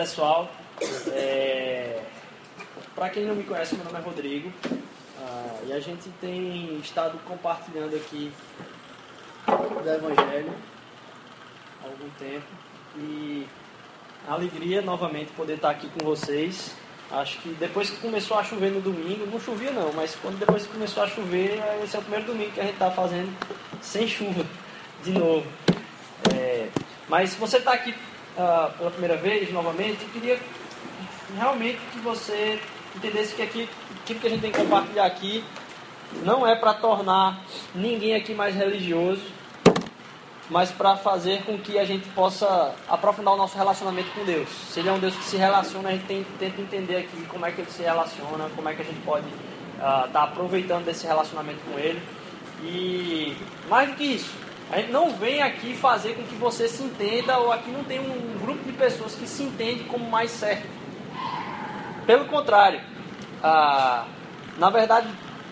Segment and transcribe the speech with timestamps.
[0.00, 0.50] Pessoal.
[1.08, 2.00] É...
[2.94, 4.50] Para quem não me conhece, meu nome é Rodrigo.
[5.22, 8.32] Ah, e a gente tem estado compartilhando aqui
[9.46, 10.54] do Evangelho
[11.82, 12.46] há algum tempo.
[12.96, 13.46] E
[14.26, 16.74] a alegria novamente poder estar aqui com vocês.
[17.10, 20.66] Acho que depois que começou a chover no domingo, não chovia não, mas quando depois
[20.66, 23.36] que começou a chover, esse é o primeiro domingo que a gente está fazendo
[23.82, 24.46] sem chuva
[25.04, 25.46] de novo.
[26.34, 26.70] É...
[27.06, 27.94] Mas se você está aqui
[28.36, 30.38] uh, pela primeira vez, novamente, queria
[31.36, 32.60] realmente que você
[32.96, 33.68] entendesse que aqui,
[34.02, 35.44] aquilo que a gente tem que compartilhar aqui
[36.24, 37.40] não é para tornar
[37.74, 39.22] ninguém aqui mais religioso,
[40.48, 44.48] mas para fazer com que a gente possa aprofundar o nosso relacionamento com Deus.
[44.48, 47.46] Se Ele é um Deus que se relaciona, a gente tem, tenta entender aqui como
[47.46, 49.26] é que Ele se relaciona, como é que a gente pode
[49.76, 52.02] estar uh, tá aproveitando desse relacionamento com Ele.
[52.62, 53.36] E
[53.68, 54.34] mais do que isso,
[54.70, 57.98] a gente não vem aqui fazer com que você se entenda, ou aqui não tem
[57.98, 60.68] um grupo de pessoas que se entende como mais certo.
[62.06, 62.80] Pelo contrário,
[63.42, 64.06] ah,
[64.58, 65.08] na verdade,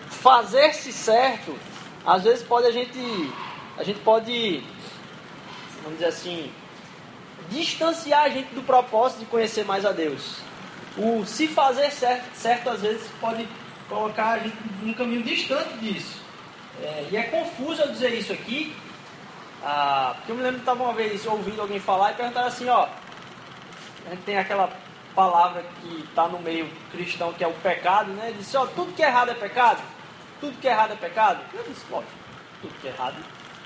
[0.09, 1.53] fazer-se certo,
[2.05, 2.99] às vezes pode a gente,
[3.77, 4.63] a gente pode,
[5.83, 6.51] vamos dizer assim,
[7.49, 10.37] distanciar a gente do propósito de conhecer mais a Deus.
[10.97, 13.45] O se fazer certo, certo às vezes pode
[13.89, 16.19] colocar a gente num caminho distante disso.
[16.81, 18.73] É, e é confuso eu dizer isso aqui,
[19.63, 22.67] ah, porque eu me lembro que estava uma vez ouvindo alguém falar e perguntaram assim,
[22.69, 22.87] ó,
[24.05, 24.69] a gente tem aquela
[25.13, 28.33] palavra que está no meio cristão que é o pecado, né?
[28.37, 29.81] Disse, ó, tudo que é errado é pecado?
[30.39, 31.41] Tudo que é errado é pecado?
[31.53, 32.13] Eu disse, lógico,
[32.61, 33.17] tudo que é errado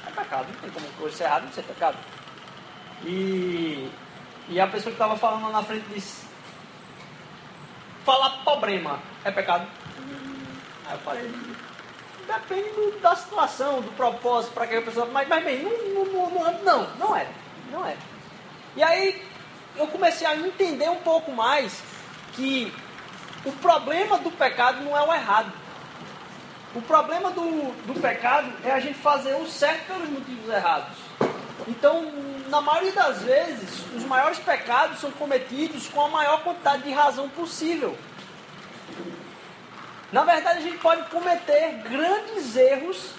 [0.08, 1.98] é pecado, não tem como coisa ser errada não ser pecado.
[3.06, 3.92] E,
[4.50, 6.26] e a pessoa que estava falando lá na frente disse,
[8.04, 9.68] falar problema é pecado?
[10.88, 11.32] Aí eu falei,
[12.28, 15.06] Depende do, da situação, do propósito, para que a pessoa.
[15.08, 17.28] Mas, mas bem, não, não, não, não, não é.
[17.72, 17.98] Não é.
[18.76, 19.24] E aí
[19.76, 21.82] eu comecei a entender um pouco mais
[22.34, 22.74] que
[23.46, 25.52] o problema do pecado não é o errado.
[26.76, 30.98] O problema do, do pecado é a gente fazer o certo pelos motivos errados.
[31.68, 32.12] Então,
[32.50, 37.30] na maioria das vezes, os maiores pecados são cometidos com a maior quantidade de razão
[37.30, 37.96] possível.
[40.14, 43.10] Na verdade, a gente pode cometer grandes erros,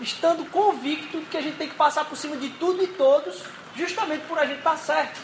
[0.00, 3.44] estando convicto que a gente tem que passar por cima de tudo e todos,
[3.76, 5.20] justamente por a gente estar certo.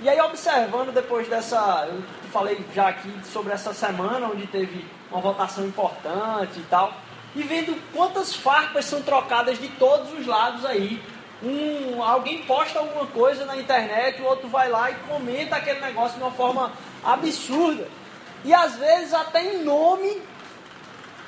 [0.00, 1.88] E aí, observando depois dessa.
[1.88, 6.92] Eu falei já aqui sobre essa semana, onde teve uma votação importante e tal,
[7.34, 11.02] e vendo quantas farpas são trocadas de todos os lados aí.
[11.42, 16.18] Um, alguém posta alguma coisa na internet, o outro vai lá e comenta aquele negócio
[16.18, 16.70] de uma forma
[17.02, 18.01] absurda.
[18.44, 20.22] E às vezes até em nome,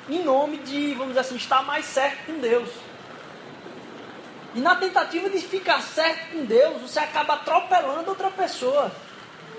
[0.09, 2.69] em nome de, vamos dizer assim, estar mais certo com Deus.
[4.53, 8.91] E na tentativa de ficar certo com Deus, você acaba atropelando outra pessoa.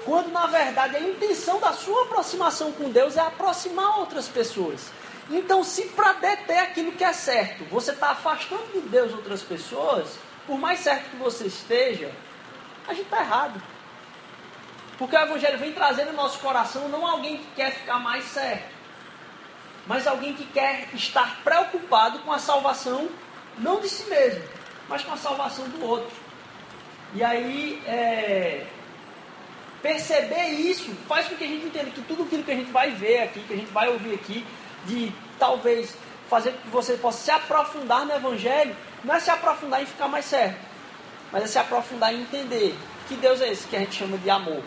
[0.04, 4.90] Quando na verdade a intenção da sua aproximação com Deus é aproximar outras pessoas.
[5.28, 10.06] Então, se para deter aquilo que é certo, você está afastando de Deus outras pessoas,
[10.46, 12.12] por mais certo que você esteja,
[12.86, 13.60] a gente está errado.
[14.98, 18.74] Porque o Evangelho vem trazer no nosso coração não alguém que quer ficar mais certo,
[19.86, 23.08] mas alguém que quer estar preocupado com a salvação,
[23.58, 24.42] não de si mesmo,
[24.88, 26.16] mas com a salvação do outro.
[27.14, 28.66] E aí, é,
[29.82, 32.90] perceber isso faz com que a gente entenda que tudo aquilo que a gente vai
[32.90, 34.44] ver aqui, que a gente vai ouvir aqui,
[34.86, 35.96] de talvez
[36.28, 38.74] fazer com que você possa se aprofundar no Evangelho,
[39.04, 40.58] não é se aprofundar em ficar mais certo,
[41.30, 42.76] mas é se aprofundar em entender
[43.06, 44.62] que Deus é esse que a gente chama de amor.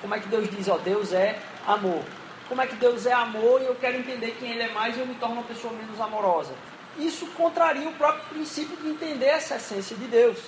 [0.00, 2.02] Como é que Deus diz, ó, Deus é amor.
[2.48, 5.00] Como é que Deus é amor e eu quero entender quem Ele é mais e
[5.00, 6.54] eu me torno uma pessoa menos amorosa.
[6.98, 10.38] Isso contraria o próprio princípio de entender essa essência de Deus.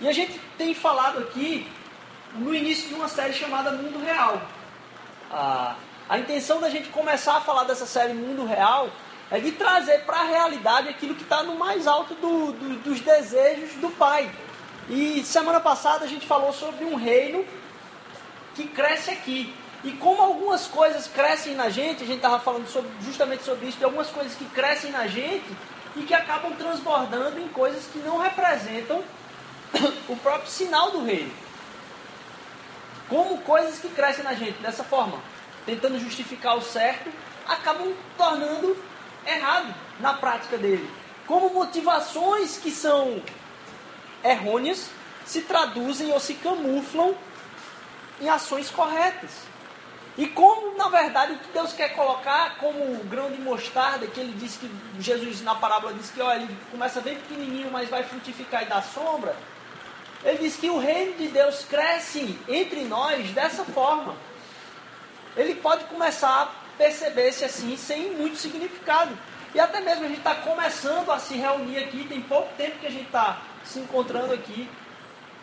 [0.00, 1.70] E a gente tem falado aqui
[2.34, 4.40] no início de uma série chamada Mundo Real.
[5.30, 8.88] A intenção da gente começar a falar dessa série Mundo Real
[9.30, 13.00] é de trazer para a realidade aquilo que está no mais alto do, do, dos
[13.00, 14.30] desejos do Pai.
[14.88, 17.44] E semana passada a gente falou sobre um reino
[18.54, 19.54] que cresce aqui.
[19.82, 23.78] E como algumas coisas crescem na gente, a gente estava falando sobre, justamente sobre isso,
[23.78, 25.56] de algumas coisas que crescem na gente
[25.96, 29.02] e que acabam transbordando em coisas que não representam
[30.08, 31.32] o próprio sinal do reino.
[33.08, 35.18] Como coisas que crescem na gente dessa forma,
[35.66, 37.10] tentando justificar o certo,
[37.48, 38.76] acabam tornando
[39.26, 40.88] errado na prática dele.
[41.26, 43.22] Como motivações que são
[44.22, 44.90] errôneas
[45.24, 47.14] se traduzem ou se camuflam
[48.20, 49.30] em ações corretas.
[50.18, 54.32] E como, na verdade, o que Deus quer colocar como grão de mostarda, que ele
[54.32, 58.62] disse que Jesus na parábola disse que ó, ele começa bem pequenininho, mas vai frutificar
[58.62, 59.34] e dar sombra.
[60.24, 64.14] ele diz que o reino de Deus cresce entre nós dessa forma.
[65.36, 69.16] Ele pode começar a perceber-se assim, sem muito significado.
[69.54, 72.86] E até mesmo a gente está começando a se reunir aqui, tem pouco tempo que
[72.86, 74.68] a gente está se encontrando aqui.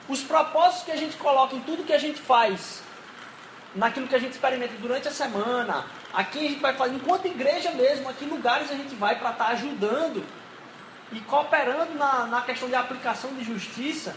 [0.09, 2.81] Os propósitos que a gente coloca em tudo que a gente faz,
[3.75, 7.71] naquilo que a gente experimenta durante a semana, aqui a gente vai fazer, enquanto igreja
[7.71, 10.23] mesmo, aqui lugares a gente vai para estar tá ajudando
[11.11, 14.15] e cooperando na, na questão de aplicação de justiça.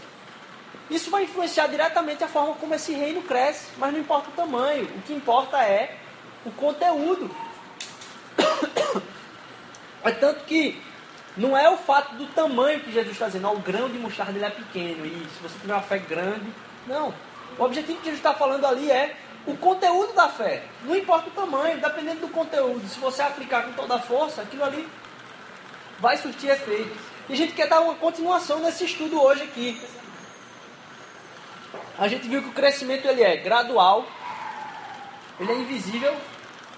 [0.89, 4.85] Isso vai influenciar diretamente a forma como esse reino cresce, mas não importa o tamanho,
[4.97, 5.97] o que importa é
[6.45, 7.33] o conteúdo.
[10.03, 10.81] É tanto que
[11.37, 14.45] não é o fato do tamanho que Jesus está dizendo, o grão de mostarda ele
[14.45, 16.51] é pequeno, e se você tiver uma fé grande.
[16.85, 17.13] Não.
[17.57, 20.63] O objetivo que Jesus está falando ali é o conteúdo da fé.
[20.83, 22.87] Não importa o tamanho, dependendo do conteúdo.
[22.87, 24.87] Se você aplicar com toda a força, aquilo ali
[25.99, 26.97] vai surtir efeito.
[27.29, 29.81] E a gente quer dar uma continuação nesse estudo hoje aqui.
[31.97, 34.05] A gente viu que o crescimento ele é gradual,
[35.39, 36.15] ele é invisível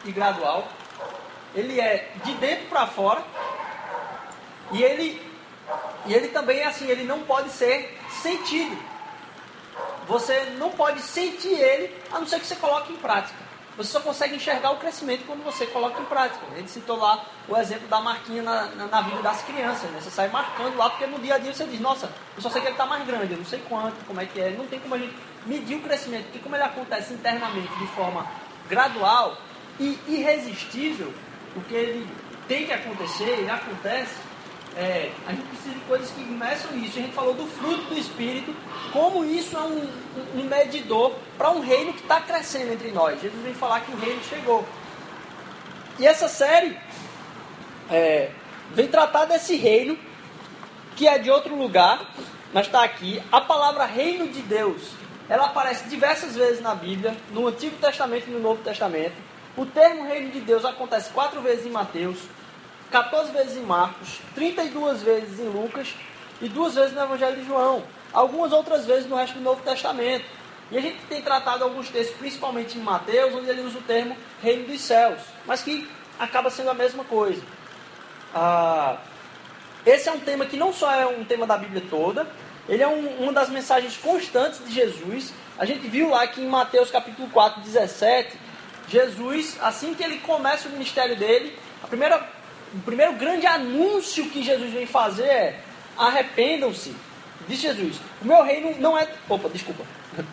[0.05, 0.67] e gradual.
[1.55, 3.23] Ele é de dentro para fora.
[4.71, 5.21] E ele,
[6.05, 8.77] e ele também é assim, ele não pode ser sentido.
[10.07, 13.43] Você não pode sentir ele a não ser que você coloque em prática.
[13.75, 16.45] Você só consegue enxergar o crescimento quando você coloca em prática.
[16.55, 19.89] Gente citou lá o exemplo da marquinha na, na, na vida das crianças.
[19.89, 19.99] Né?
[19.99, 22.61] Você sai marcando lá porque no dia a dia você diz, nossa, eu só sei
[22.61, 24.51] que ele está mais grande, eu não sei quanto, como é que é.
[24.51, 28.27] Não tem como a gente medir o crescimento, porque como ele acontece internamente de forma
[28.69, 29.37] gradual
[29.79, 31.11] e irresistível,
[31.55, 32.07] porque ele
[32.47, 34.15] tem que acontecer, ele acontece,
[34.75, 36.97] é, a gente precisa de coisas que meçam isso.
[36.97, 38.55] A gente falou do fruto do Espírito,
[38.91, 39.87] como isso é um,
[40.35, 43.21] um medidor para um reino que está crescendo entre nós.
[43.21, 44.65] Jesus vem falar que o reino chegou.
[45.99, 46.77] E essa série
[47.89, 48.31] é,
[48.71, 49.97] vem tratar desse reino,
[50.95, 52.11] que é de outro lugar,
[52.51, 53.21] mas está aqui.
[53.31, 54.81] A palavra reino de Deus,
[55.29, 59.15] ela aparece diversas vezes na Bíblia, no Antigo Testamento e no Novo Testamento.
[59.55, 62.17] O termo reino de Deus acontece quatro vezes em Mateus,
[62.93, 65.95] 14 vezes em Marcos, 32 vezes em Lucas
[66.39, 67.81] e duas vezes no Evangelho de João.
[68.13, 70.25] Algumas outras vezes no resto do Novo Testamento.
[70.69, 74.15] E a gente tem tratado alguns textos, principalmente em Mateus, onde ele usa o termo
[74.43, 77.41] reino dos céus, mas que acaba sendo a mesma coisa.
[78.31, 78.97] Ah,
[79.83, 82.27] esse é um tema que não só é um tema da Bíblia toda,
[82.69, 85.33] ele é um, uma das mensagens constantes de Jesus.
[85.57, 88.37] A gente viu lá que em Mateus capítulo 4, 17,
[88.87, 92.42] Jesus, assim que ele começa o ministério dele, a primeira
[92.73, 95.59] o primeiro grande anúncio que Jesus vem fazer é:
[95.97, 96.95] arrependam-se.
[97.47, 99.07] Diz Jesus: O meu reino não é.
[99.29, 99.83] Opa, desculpa.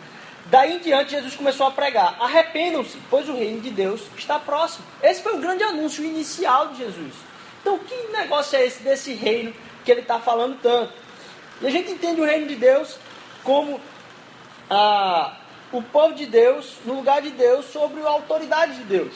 [0.47, 4.85] Daí em diante, Jesus começou a pregar: arrependam-se, pois o reino de Deus está próximo.
[5.03, 7.13] Esse foi o grande anúncio inicial de Jesus.
[7.61, 9.53] Então, que negócio é esse desse reino
[9.85, 10.93] que ele está falando tanto?
[11.61, 12.97] E a gente entende o reino de Deus
[13.43, 13.79] como
[14.67, 15.37] ah,
[15.71, 19.13] o povo de Deus, no lugar de Deus, sobre a autoridade de Deus.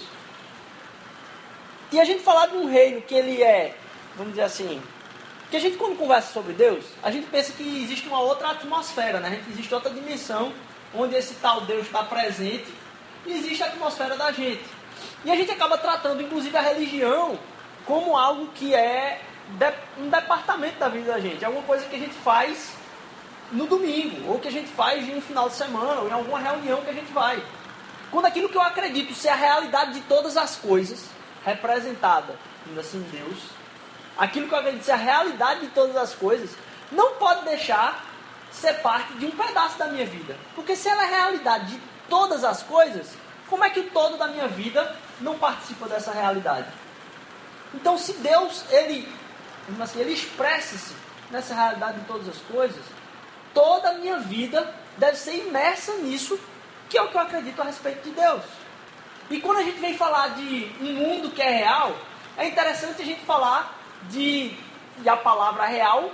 [1.96, 3.74] E a gente falar de um reino que ele é,
[4.18, 4.84] vamos dizer assim,
[5.50, 9.22] que a gente quando conversa sobre Deus, a gente pensa que existe uma outra atmosfera,
[9.22, 9.42] né?
[9.50, 10.52] existe outra dimensão
[10.94, 12.66] onde esse tal Deus está presente
[13.26, 14.66] e existe a atmosfera da gente.
[15.24, 17.40] E a gente acaba tratando, inclusive, a religião
[17.86, 19.22] como algo que é
[19.98, 22.74] um departamento da vida da gente, alguma coisa que a gente faz
[23.54, 26.40] no domingo, ou que a gente faz em um final de semana, ou em alguma
[26.40, 27.42] reunião que a gente vai.
[28.12, 31.15] Quando aquilo que eu acredito ser a realidade de todas as coisas,
[31.46, 32.36] representada,
[32.80, 33.38] assim, Deus,
[34.18, 36.52] aquilo que eu acredito ser a realidade de todas as coisas,
[36.92, 38.04] não pode deixar
[38.52, 40.36] ser parte de um pedaço da minha vida.
[40.56, 43.16] Porque se ela é a realidade de todas as coisas,
[43.50, 46.68] como é que o todo da minha vida não participa dessa realidade?
[47.74, 49.08] Então, se Deus, ele,
[49.82, 50.96] assim, ele expressa-se
[51.30, 52.84] nessa realidade de todas as coisas,
[53.54, 56.40] toda a minha vida deve ser imersa nisso,
[56.90, 58.44] que é o que eu acredito a respeito de Deus.
[59.30, 61.96] E quando a gente vem falar de um mundo que é real,
[62.38, 64.56] é interessante a gente falar de,
[65.00, 66.12] de a palavra real,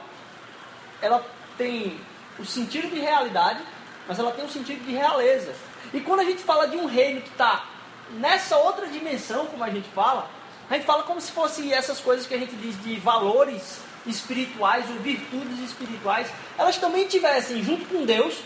[1.02, 1.26] ela
[1.58, 2.00] tem
[2.40, 3.62] o sentido de realidade,
[4.08, 5.54] mas ela tem o sentido de realeza.
[5.94, 7.66] E quando a gente fala de um reino que está
[8.12, 10.30] nessa outra dimensão, como a gente fala,
[10.70, 14.90] a gente fala como se fosse essas coisas que a gente diz de valores espirituais
[14.90, 18.40] ou virtudes espirituais, elas também tivessem junto com Deus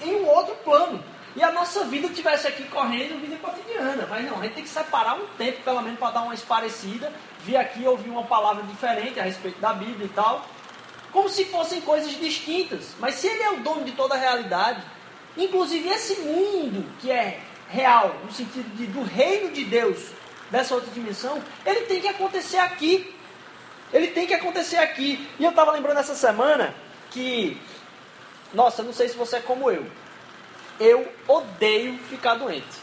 [0.00, 1.02] em um outro plano
[1.34, 4.06] e a nossa vida tivesse aqui correndo vida cotidiana.
[4.08, 7.12] Mas não, a gente tem que separar um tempo, pelo menos, para dar uma esparecida,
[7.40, 10.46] vir aqui ouvir uma palavra diferente a respeito da Bíblia e tal.
[11.10, 12.94] Como se fossem coisas distintas.
[12.98, 14.82] Mas se ele é o dono de toda a realidade,
[15.36, 20.10] inclusive esse mundo que é real, no sentido de, do reino de Deus,
[20.50, 23.14] dessa outra dimensão, ele tem que acontecer aqui.
[23.90, 25.26] Ele tem que acontecer aqui.
[25.38, 26.74] E eu estava lembrando essa semana
[27.10, 27.58] que
[28.52, 29.86] Nossa, não sei se você é como eu.
[30.80, 32.80] Eu odeio ficar doente.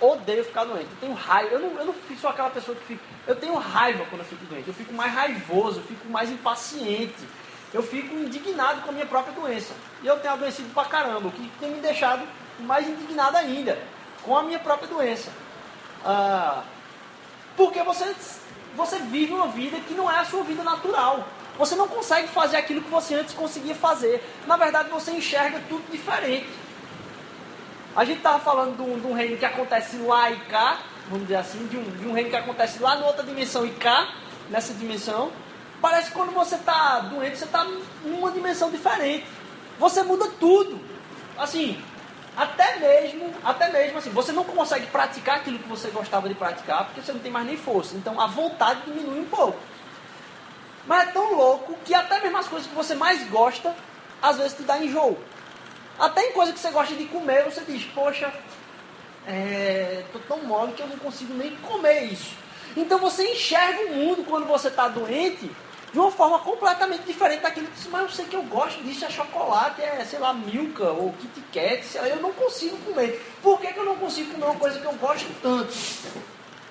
[0.00, 0.88] Odeio ficar doente.
[0.90, 1.50] Eu tenho raiva.
[1.50, 3.00] Eu não, eu não sou aquela pessoa que fica.
[3.26, 4.68] Eu tenho raiva quando eu fico doente.
[4.68, 7.26] Eu fico mais raivoso, eu fico mais impaciente.
[7.72, 9.74] Eu fico indignado com a minha própria doença.
[10.02, 12.26] E eu tenho adoecido pra caramba, o que tem me deixado
[12.60, 13.78] mais indignado ainda
[14.22, 15.30] com a minha própria doença.
[16.04, 16.62] Ah,
[17.56, 18.14] porque você,
[18.74, 21.26] você vive uma vida que não é a sua vida natural.
[21.58, 24.24] Você não consegue fazer aquilo que você antes conseguia fazer.
[24.46, 26.48] Na verdade, você enxerga tudo diferente.
[27.98, 30.78] A gente estava falando de um, de um, reino que acontece lá e cá,
[31.08, 33.72] vamos dizer assim, de um, de um reino que acontece lá na outra dimensão e
[33.72, 34.14] cá,
[34.48, 35.32] nessa dimensão.
[35.82, 37.66] Parece que quando você está doente, você está
[38.04, 39.26] numa dimensão diferente.
[39.80, 40.78] Você muda tudo.
[41.36, 41.82] Assim,
[42.36, 46.84] até mesmo, até mesmo assim, você não consegue praticar aquilo que você gostava de praticar,
[46.84, 47.96] porque você não tem mais nem força.
[47.96, 49.58] Então a vontade diminui um pouco.
[50.86, 53.74] Mas é tão louco que até mesmo as coisas que você mais gosta,
[54.22, 55.18] às vezes te dá enjoo.
[55.98, 58.32] Até em coisa que você gosta de comer, você diz, poxa,
[59.26, 62.36] é, tô tão mole que eu não consigo nem comer isso.
[62.76, 65.50] Então você enxerga o mundo quando você está doente
[65.92, 69.04] de uma forma completamente diferente daquilo que diz, mas eu sei que eu gosto disso,
[69.04, 73.20] é chocolate, é, sei lá, milka ou Kit Kat, sei lá, eu não consigo comer.
[73.42, 75.74] Por que, que eu não consigo comer uma coisa que eu gosto tanto?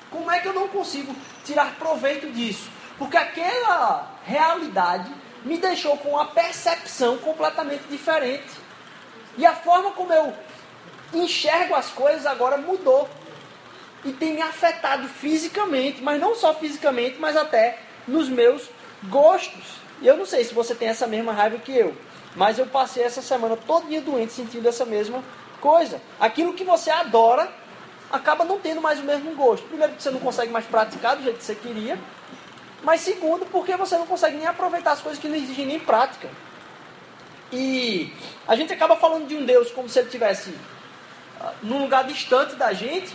[0.10, 2.70] Como é que eu não consigo tirar proveito disso?
[2.98, 5.12] Porque aquela realidade
[5.44, 8.67] me deixou com uma percepção completamente diferente.
[9.38, 10.34] E a forma como eu
[11.14, 13.08] enxergo as coisas agora mudou.
[14.04, 18.70] E tem me afetado fisicamente, mas não só fisicamente, mas até nos meus
[19.06, 19.64] gostos.
[20.02, 21.96] E eu não sei se você tem essa mesma raiva que eu,
[22.36, 25.24] mas eu passei essa semana todo dia doente sentindo essa mesma
[25.60, 26.02] coisa.
[26.20, 27.52] Aquilo que você adora
[28.12, 29.68] acaba não tendo mais o mesmo gosto.
[29.68, 32.00] Primeiro, porque você não consegue mais praticar do jeito que você queria.
[32.84, 36.30] Mas segundo, porque você não consegue nem aproveitar as coisas que não exigem nem prática.
[37.52, 38.14] E
[38.48, 42.56] a gente acaba falando de um Deus como se ele estivesse uh, num lugar distante
[42.56, 43.14] da gente.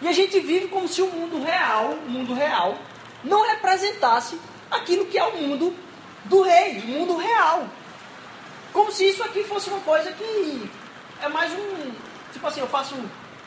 [0.00, 2.78] E a gente vive como se o mundo real, o mundo real,
[3.24, 4.38] não representasse
[4.70, 5.74] aquilo que é o mundo
[6.24, 7.66] do rei, o mundo real.
[8.72, 10.70] Como se isso aqui fosse uma coisa que
[11.22, 11.92] é mais um.
[12.32, 12.94] Tipo assim, eu faço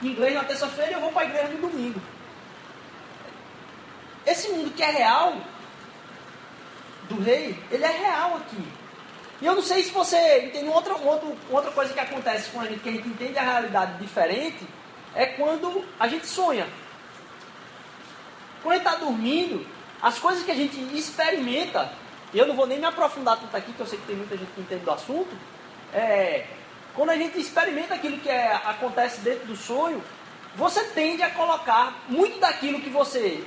[0.02, 2.02] inglês na terça-feira e eu vou para a igreja no domingo.
[4.26, 5.36] Esse mundo que é real,
[7.10, 8.81] do rei, ele é real aqui.
[9.42, 12.66] E eu não sei se você entende outra, outra, outra coisa que acontece com a
[12.66, 14.68] gente, que a gente entende a realidade diferente,
[15.16, 16.68] é quando a gente sonha.
[18.62, 19.66] Quando a gente está dormindo,
[20.00, 21.92] as coisas que a gente experimenta,
[22.32, 24.38] e eu não vou nem me aprofundar tanto aqui, que eu sei que tem muita
[24.38, 25.36] gente que entende do assunto,
[25.92, 26.46] é,
[26.94, 30.04] quando a gente experimenta aquilo que é, acontece dentro do sonho,
[30.56, 33.44] você tende a colocar muito daquilo que você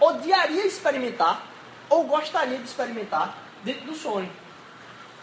[0.00, 1.46] odiaria experimentar
[1.88, 4.30] ou gostaria de experimentar dentro do sonho.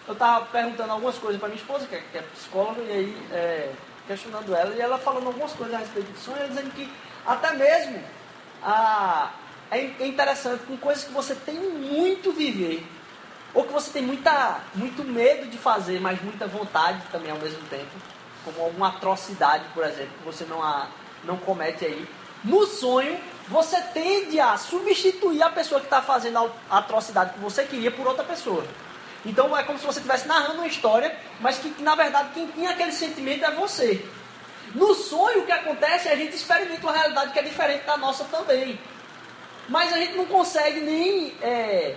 [0.08, 3.28] Eu estava perguntando algumas coisas para minha esposa, que é, que é psicóloga, e aí
[3.32, 3.72] é,
[4.08, 6.90] questionando ela, e ela falando algumas coisas a respeito do sonho, dizendo que
[7.26, 8.02] até mesmo
[8.64, 9.32] a,
[9.70, 12.88] é, é interessante com coisas que você tem muito viver,
[13.54, 17.62] ou que você tem muita, muito medo de fazer, mas muita vontade também ao mesmo
[17.70, 17.92] tempo,
[18.46, 20.88] como alguma atrocidade, por exemplo, que você não, a,
[21.26, 22.08] não comete aí.
[22.46, 27.64] No sonho, você tende a substituir a pessoa que está fazendo a atrocidade que você
[27.64, 28.64] queria por outra pessoa.
[29.28, 32.48] Então é como se você estivesse narrando uma história, mas que, que na verdade quem
[32.48, 34.04] tinha aquele sentimento é você.
[34.74, 37.98] No sonho o que acontece é a gente experimenta uma realidade que é diferente da
[37.98, 38.80] nossa também.
[39.68, 41.36] Mas a gente não consegue nem.
[41.42, 41.96] É,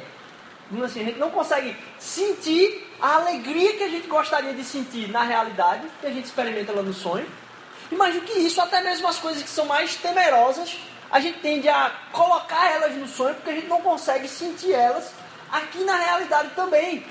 [0.85, 5.23] assim, a gente não consegue sentir a alegria que a gente gostaria de sentir na
[5.23, 7.27] realidade, que a gente experimenta lá no sonho.
[7.93, 10.77] E mais do que isso, até mesmo as coisas que são mais temerosas,
[11.11, 15.13] a gente tende a colocar elas no sonho porque a gente não consegue sentir elas
[15.51, 17.05] aqui na realidade também.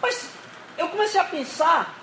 [0.00, 0.30] Mas
[0.76, 1.94] eu comecei a pensar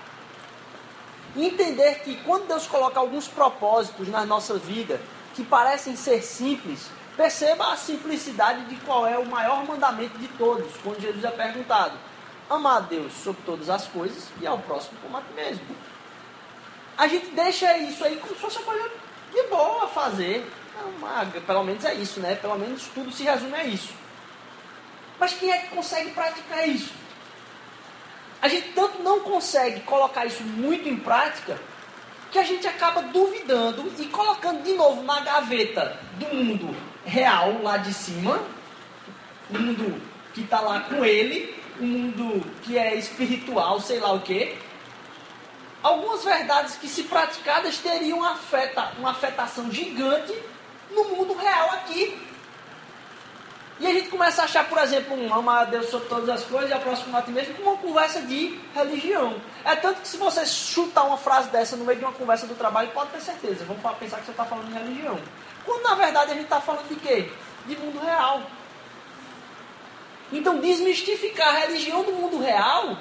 [1.36, 5.02] e entender que quando Deus coloca alguns propósitos na nossa vida
[5.34, 10.70] que parecem ser simples, Perceba a simplicidade de qual é o maior mandamento de todos,
[10.84, 11.98] quando Jesus é perguntado:
[12.50, 15.64] amar a Deus sobre todas as coisas e ao próximo como a ti mesmo.
[16.98, 18.92] A gente deixa isso aí como se fosse uma coisa
[19.32, 20.46] de boa fazer.
[20.76, 22.36] Não, pelo menos é isso, né?
[22.36, 23.94] Pelo menos tudo se resume a isso.
[25.18, 26.94] Mas quem é que consegue praticar isso?
[28.42, 31.60] A gente tanto não consegue colocar isso muito em prática
[32.32, 36.76] que a gente acaba duvidando e colocando de novo na gaveta do mundo
[37.06, 38.44] real lá de cima,
[39.50, 40.02] o mundo
[40.34, 44.58] que está lá com ele, o mundo que é espiritual, sei lá o que.
[45.82, 50.34] Algumas verdades que, se praticadas, teriam afeta, uma afetação gigante
[50.92, 52.18] no mundo real aqui.
[53.78, 56.44] E a gente começa a achar, por exemplo, um amar a Deus sobre todas as
[56.46, 59.36] coisas e a próxima a ti mesmo como uma conversa de religião.
[59.66, 62.56] É tanto que se você chutar uma frase dessa no meio de uma conversa do
[62.56, 65.20] trabalho, pode ter certeza, vamos pensar que você está falando de religião.
[65.66, 67.30] Quando na verdade a gente está falando de quê?
[67.66, 68.44] De mundo real.
[70.32, 72.98] Então desmistificar a religião do mundo real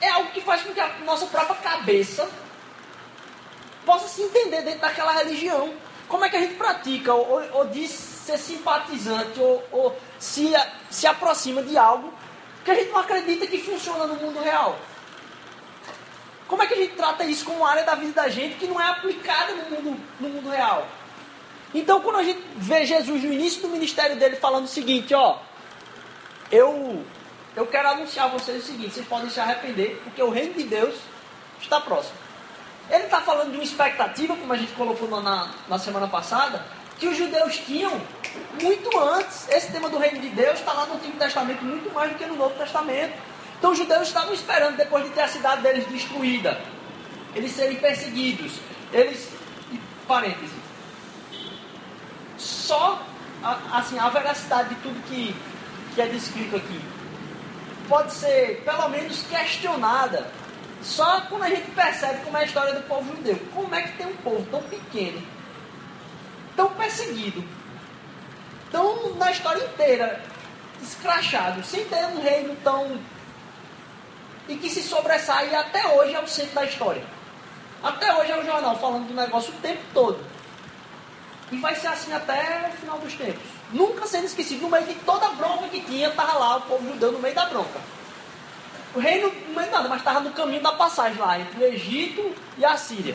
[0.00, 2.28] é algo que faz com que a nossa própria cabeça
[3.86, 5.72] possa se entender dentro daquela religião.
[6.08, 10.52] Como é que a gente pratica ou, ou diz ser simpatizante ou, ou se,
[10.90, 12.12] se aproxima de algo
[12.64, 14.78] que a gente não acredita que funciona no mundo real?
[16.46, 18.80] Como é que a gente trata isso como área da vida da gente que não
[18.80, 20.86] é aplicada no mundo, no mundo real?
[21.74, 25.38] Então, quando a gente vê Jesus no início do ministério dele falando o seguinte, ó,
[26.50, 27.04] eu,
[27.54, 30.64] eu quero anunciar a vocês o seguinte, vocês podem se arrepender, porque o reino de
[30.64, 30.94] Deus
[31.60, 32.16] está próximo.
[32.90, 36.64] Ele está falando de uma expectativa, como a gente colocou na, na semana passada,
[36.98, 38.00] que os judeus tinham
[38.60, 39.48] muito antes.
[39.48, 42.26] Esse tema do reino de Deus está lá no Antigo Testamento muito mais do que
[42.26, 43.14] no Novo Testamento.
[43.58, 46.60] Então os judeus estavam esperando, depois de ter a cidade deles destruída,
[47.34, 48.52] eles serem perseguidos.
[48.92, 49.28] Eles.
[50.06, 50.56] Parênteses.
[52.38, 53.02] Só
[53.72, 55.34] assim, a veracidade de tudo que,
[55.94, 56.80] que é descrito aqui
[57.88, 60.26] pode ser, pelo menos, questionada
[60.82, 63.38] só quando a gente percebe como é a história do povo judeu.
[63.54, 65.20] Como é que tem um povo tão pequeno,
[66.58, 67.44] tão perseguido,
[68.72, 70.20] tão na história inteira
[70.82, 72.98] escrachado, sem ter um reino tão.
[74.48, 77.04] e que se sobressai até hoje é o centro da história.
[77.80, 80.18] Até hoje é o jornal falando do negócio o tempo todo.
[81.52, 83.42] E vai ser assim até o final dos tempos.
[83.72, 86.92] Nunca sendo esquecido, no meio de toda a bronca que tinha, estava lá o povo
[86.92, 87.80] judeu no meio da bronca.
[88.96, 92.34] O reino não é nada, mas estava no caminho da passagem lá, entre o Egito
[92.56, 93.14] e a Síria.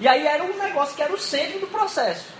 [0.00, 2.35] E aí era um negócio que era o centro do processo.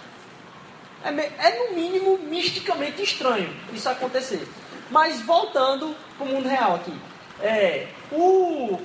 [1.04, 4.46] É, é no mínimo misticamente estranho isso acontecer.
[4.90, 6.94] Mas voltando para o mundo real aqui.
[7.40, 8.80] É, o,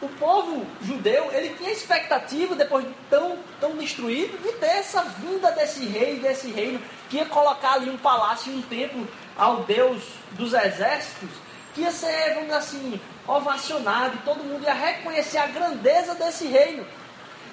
[0.00, 5.50] o povo judeu, ele tinha expectativa, depois de tão, tão destruído, de ter essa vinda
[5.52, 10.02] desse rei, desse reino, que ia colocar ali um palácio e um templo ao Deus
[10.32, 11.30] dos exércitos,
[11.74, 16.86] que ia ser, vamos assim, ovacionado, todo mundo ia reconhecer a grandeza desse reino.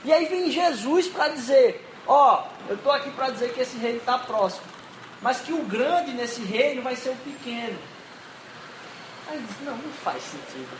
[0.05, 3.77] E aí vem Jesus para dizer: Ó, oh, eu estou aqui para dizer que esse
[3.77, 4.63] reino está próximo,
[5.21, 7.77] mas que o grande nesse reino vai ser o pequeno.
[9.29, 10.79] Aí diz: Não, não faz sentido.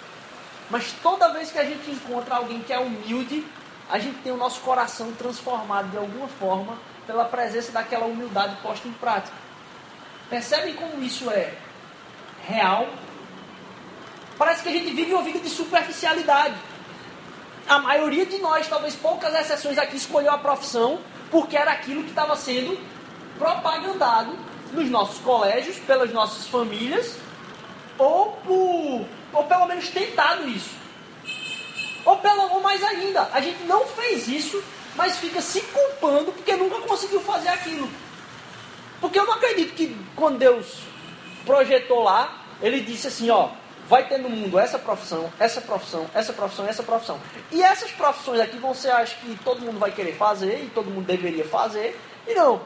[0.70, 3.46] Mas toda vez que a gente encontra alguém que é humilde,
[3.90, 8.88] a gente tem o nosso coração transformado de alguma forma pela presença daquela humildade posta
[8.88, 9.36] em prática.
[10.30, 11.54] Percebem como isso é
[12.46, 12.88] real
[14.38, 16.56] Parece que a gente vive uma vida de superficialidade.
[17.68, 21.00] A maioria de nós, talvez poucas exceções aqui, escolheu a profissão
[21.32, 22.78] porque era aquilo que estava sendo
[23.38, 24.38] propagandado
[24.74, 27.18] nos nossos colégios, pelas nossas famílias,
[27.98, 30.72] ou, por, ou pelo menos tentado isso.
[32.06, 34.64] Ou, pelo, ou mais ainda, a gente não fez isso,
[34.96, 37.90] mas fica se culpando porque nunca conseguiu fazer aquilo.
[39.00, 40.80] Porque eu não acredito que quando Deus
[41.46, 43.50] projetou lá, ele disse assim, ó,
[43.88, 47.20] vai ter no mundo essa profissão, essa profissão, essa profissão, essa profissão.
[47.52, 50.92] E essas profissões aqui vão ser as que todo mundo vai querer fazer e todo
[50.92, 52.00] mundo deveria fazer.
[52.28, 52.62] E não.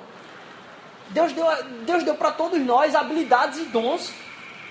[1.09, 1.45] Deus deu,
[1.85, 4.11] Deus deu para todos nós habilidades e dons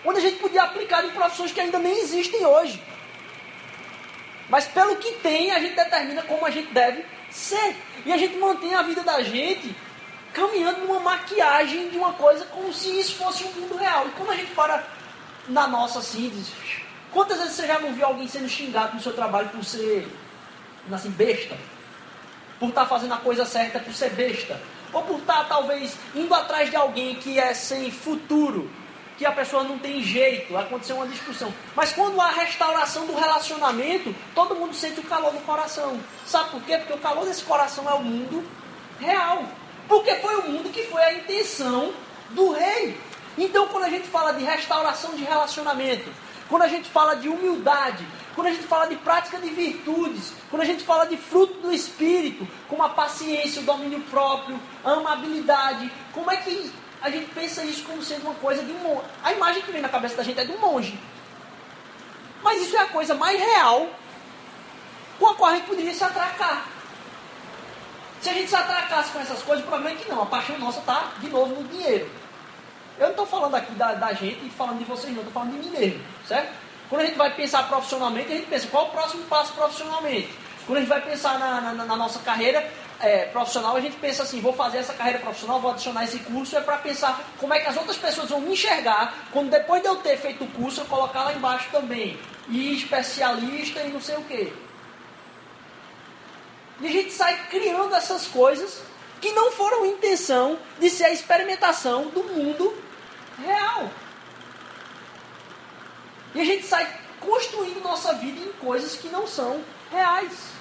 [0.05, 2.83] onde a gente podia aplicar em profissões que ainda nem existem hoje.
[4.49, 7.77] Mas pelo que tem, a gente determina como a gente deve ser.
[8.05, 9.75] E a gente mantém a vida da gente
[10.33, 14.07] caminhando numa maquiagem de uma coisa como se isso fosse um mundo real.
[14.09, 14.83] E quando a gente para
[15.49, 16.53] na nossa diz,
[17.13, 20.09] quantas vezes você já não viu alguém sendo xingado no seu trabalho por ser
[20.93, 21.57] assim, besta?
[22.59, 24.61] Por estar tá fazendo a coisa certa por ser besta?
[24.93, 28.71] Ou por estar tá, talvez indo atrás de alguém que é sem futuro,
[29.17, 31.53] que a pessoa não tem jeito, aconteceu uma discussão.
[31.77, 36.01] Mas quando há restauração do relacionamento, todo mundo sente o calor no coração.
[36.27, 36.79] Sabe por quê?
[36.79, 38.43] Porque o calor desse coração é o mundo
[38.99, 39.45] real.
[39.87, 41.93] Porque foi o mundo que foi a intenção
[42.31, 42.99] do rei.
[43.41, 46.13] Então, quando a gente fala de restauração de relacionamento,
[46.47, 50.61] quando a gente fala de humildade, quando a gente fala de prática de virtudes, quando
[50.61, 55.91] a gente fala de fruto do Espírito, como a paciência, o domínio próprio, a amabilidade,
[56.13, 59.07] como é que a gente pensa isso como sendo uma coisa de um monge?
[59.25, 61.01] A imagem que vem na cabeça da gente é de um monge.
[62.43, 63.89] Mas isso é a coisa mais real
[65.19, 66.67] com a qual a gente poderia se atracar.
[68.21, 70.25] Se a gente se atracasse com essas coisas, provavelmente não.
[70.25, 72.20] A paixão nossa está de novo no dinheiro.
[73.01, 75.53] Eu não estou falando aqui da, da gente e falando de vocês, não, estou falando
[75.53, 76.53] de mim mesmo, certo?
[76.91, 80.29] Quando a gente vai pensar profissionalmente, a gente pensa qual o próximo passo profissionalmente.
[80.67, 84.23] Quando a gente vai pensar na, na, na nossa carreira, é, profissional, a gente pensa
[84.23, 87.61] assim, vou fazer essa carreira profissional, vou adicionar esse curso, é para pensar como é
[87.61, 90.83] que as outras pessoas vão me enxergar quando depois de eu ter feito o curso,
[90.83, 92.19] eu colocar lá embaixo também.
[92.49, 94.53] E especialista e não sei o quê.
[96.81, 98.83] E a gente sai criando essas coisas
[99.21, 102.75] que não foram intenção de ser a experimentação do mundo
[103.45, 103.91] real.
[106.35, 110.53] E a gente sai construindo nossa vida em coisas que não são reais.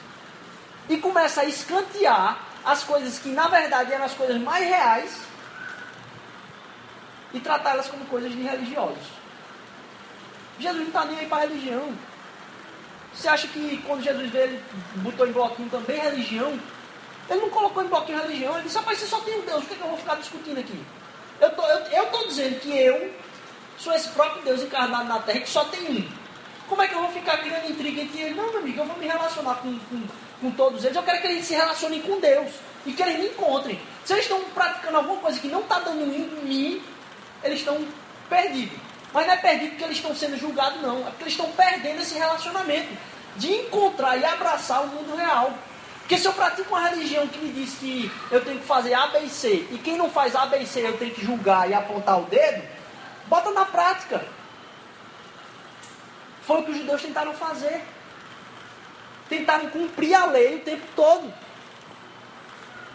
[0.89, 5.21] E começa a escantear as coisas que na verdade eram as coisas mais reais
[7.33, 9.19] e tratá-las como coisas de religiosos.
[10.59, 11.93] Jesus não está nem aí para religião.
[13.13, 14.63] Você acha que quando Jesus veio, ele
[14.97, 16.59] botou em bloquinho também religião?
[17.29, 19.67] Ele não colocou em bloquinho religião, ele disse, rapaz, você só tem um Deus, o
[19.67, 20.83] que, é que eu vou ficar discutindo aqui?
[21.39, 23.13] Eu tô, estou dizendo que eu
[23.77, 26.09] sou esse próprio Deus encarnado na terra que só tem um.
[26.67, 28.35] Como é que eu vou ficar criando intriga entre eles?
[28.35, 30.03] Não, meu amigo, eu vou me relacionar com, com,
[30.41, 30.95] com todos eles.
[30.95, 32.51] Eu quero que eles se relacionem com Deus
[32.85, 33.79] e que eles me encontrem.
[34.05, 36.83] Se eles estão praticando alguma coisa que não está dando em mim,
[37.43, 37.83] eles estão
[38.29, 38.77] perdidos.
[39.13, 40.99] Mas não é perdido porque eles estão sendo julgados, não.
[40.99, 42.89] É porque eles estão perdendo esse relacionamento
[43.37, 45.53] de encontrar e abraçar o mundo real.
[46.09, 49.05] Porque se eu pratico uma religião que me diz que eu tenho que fazer A,
[49.09, 51.69] B e C, e quem não faz A, B e C eu tenho que julgar
[51.69, 52.63] e apontar o dedo,
[53.27, 54.25] bota na prática.
[56.41, 57.83] Foi o que os judeus tentaram fazer.
[59.29, 61.31] Tentaram cumprir a lei o tempo todo.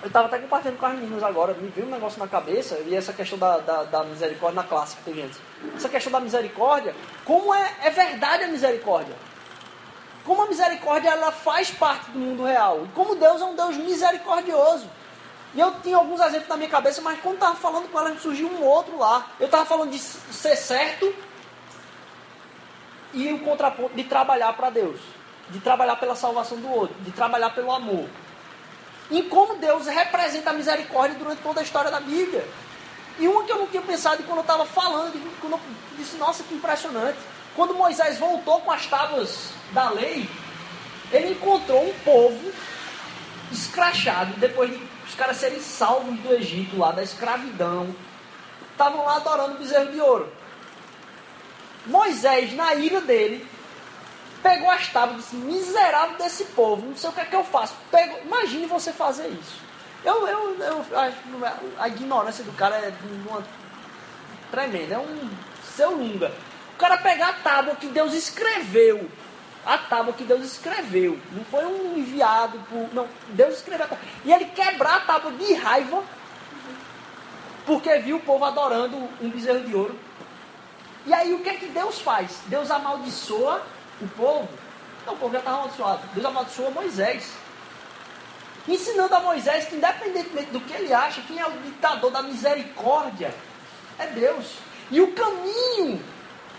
[0.02, 2.96] Eu estava até compartilhando com as meninas agora, me veio um negócio na cabeça, e
[2.96, 5.38] essa questão da, da, da misericórdia na clássica, tem gente.
[5.76, 6.92] Essa questão da misericórdia,
[7.24, 9.14] como é, é verdade a misericórdia?
[10.24, 12.84] Como a misericórdia ela faz parte do mundo real.
[12.84, 14.88] E como Deus é um Deus misericordioso.
[15.54, 18.48] E eu tinha alguns exemplos na minha cabeça, mas quando estava falando com ela, surgiu
[18.48, 19.28] um outro lá.
[19.38, 21.14] Eu estava falando de ser certo
[23.12, 25.00] e o contraponto de trabalhar para Deus.
[25.50, 26.96] De trabalhar pela salvação do outro.
[27.00, 28.08] De trabalhar pelo amor
[29.10, 32.46] em como Deus representa a misericórdia durante toda a história da Bíblia.
[33.18, 35.60] E uma que eu não tinha pensado quando eu estava falando, quando eu
[35.96, 37.18] disse, nossa, que impressionante.
[37.54, 40.28] Quando Moisés voltou com as tábuas da lei,
[41.12, 42.52] ele encontrou um povo
[43.52, 47.94] escrachado, depois de os caras serem salvos do Egito, lá da escravidão,
[48.72, 50.32] estavam lá adorando o bezerro de ouro.
[51.86, 53.46] Moisés, na ira dele,
[54.42, 57.44] pegou as tábuas e disse, miserável desse povo, não sei o que é que eu
[57.44, 57.74] faço.
[57.90, 59.60] Pegou, imagine você fazer isso.
[60.04, 62.92] Eu, eu, eu, a, a ignorância do cara é
[63.28, 63.44] uma,
[64.50, 65.30] tremenda, é um
[65.76, 66.32] seu lunga.
[66.74, 69.08] O cara pegar a tábua que Deus escreveu,
[69.64, 72.92] a tábua que Deus escreveu, não foi um enviado por.
[72.92, 74.04] Não, Deus escreveu a tábua.
[74.24, 76.02] E ele quebrar a tábua de raiva,
[77.64, 79.98] porque viu o povo adorando um bezerro de ouro.
[81.06, 82.40] E aí o que é que Deus faz?
[82.46, 83.62] Deus amaldiçoa
[84.00, 84.48] o povo.
[85.02, 86.02] Então o povo já estava amaldiçoado.
[86.12, 87.30] Deus amaldiçoou Moisés.
[88.66, 93.32] Ensinando a Moisés que, independentemente do que ele acha, quem é o ditador da misericórdia
[93.98, 94.56] é Deus.
[94.90, 96.02] E o caminho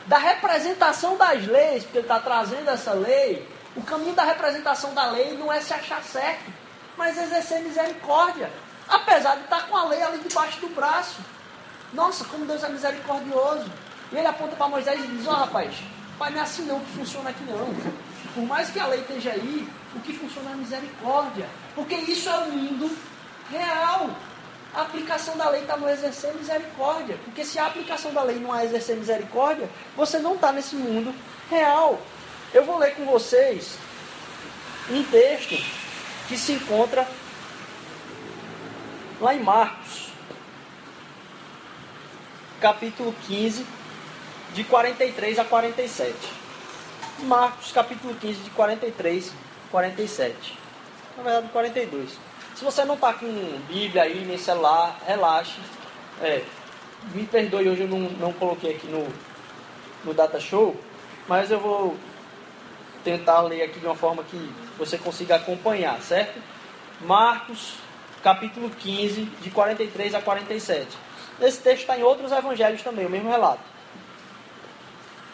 [0.05, 5.09] da representação das leis, porque ele está trazendo essa lei, o caminho da representação da
[5.11, 6.51] lei não é se achar certo,
[6.97, 8.49] mas exercer misericórdia.
[8.87, 11.17] Apesar de estar tá com a lei ali debaixo do braço.
[11.91, 13.65] Nossa, como Deus é misericordioso.
[14.11, 15.75] E ele aponta para Moisés e diz: Ó oh, rapaz,
[16.17, 17.73] Pai, não é assim não que funciona aqui não.
[18.33, 21.47] Por mais que a lei esteja aí, o que funciona é a misericórdia.
[21.73, 22.95] Porque isso é o mundo
[23.49, 24.09] real.
[24.75, 27.17] A aplicação da lei está no exercer misericórdia.
[27.23, 31.15] Porque se a aplicação da lei não é exercer misericórdia, você não está nesse mundo
[31.49, 31.97] real.
[32.53, 33.77] Eu vou ler com vocês
[34.89, 35.55] um texto
[36.27, 37.07] que se encontra
[39.21, 40.09] lá em Marcos,
[42.59, 43.65] capítulo 15,
[44.53, 46.13] de 43 a 47.
[47.19, 50.57] Marcos capítulo 15, de 43 a 47.
[51.15, 52.34] Na verdade, 42.
[52.55, 53.27] Se você não está com
[53.67, 55.59] Bíblia aí, nem celular, relaxe.
[56.21, 56.41] É,
[57.13, 59.05] me perdoe, hoje eu não, não coloquei aqui no,
[60.05, 60.79] no Data Show,
[61.27, 61.97] mas eu vou
[63.03, 64.37] tentar ler aqui de uma forma que
[64.77, 66.41] você consiga acompanhar, certo?
[67.01, 67.73] Marcos,
[68.23, 70.87] capítulo 15, de 43 a 47.
[71.41, 73.63] Esse texto está em outros evangelhos também, o mesmo relato.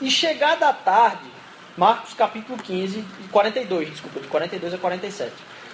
[0.01, 1.29] E chegada a tarde,
[1.77, 5.31] Marcos capítulo 15, 42, desculpa, de 42 a 47.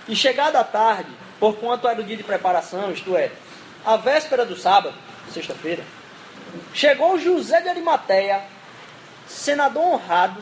[0.07, 3.31] E chegada a tarde, porquanto era o dia de preparação, isto é,
[3.85, 4.95] a véspera do sábado,
[5.33, 5.83] sexta-feira,
[6.73, 8.41] chegou José de Arimateia,
[9.27, 10.41] senador honrado,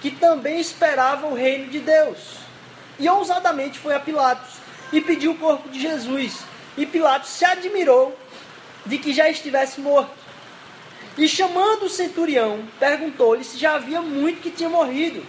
[0.00, 2.36] que também esperava o reino de Deus.
[2.98, 4.54] E ousadamente foi a Pilatos
[4.92, 6.40] e pediu o corpo de Jesus.
[6.76, 8.16] E Pilatos se admirou
[8.84, 10.12] de que já estivesse morto.
[11.16, 15.26] E chamando o centurião, perguntou-lhe se já havia muito que tinha morrido.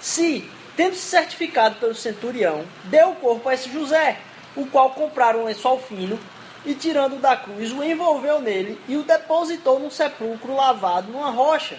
[0.00, 4.18] Se tendo se certificado pelo centurião, deu o corpo a esse José,
[4.54, 6.18] o qual compraram um lençol fino
[6.64, 11.78] e, tirando da cruz, o envolveu nele e o depositou num sepulcro lavado numa rocha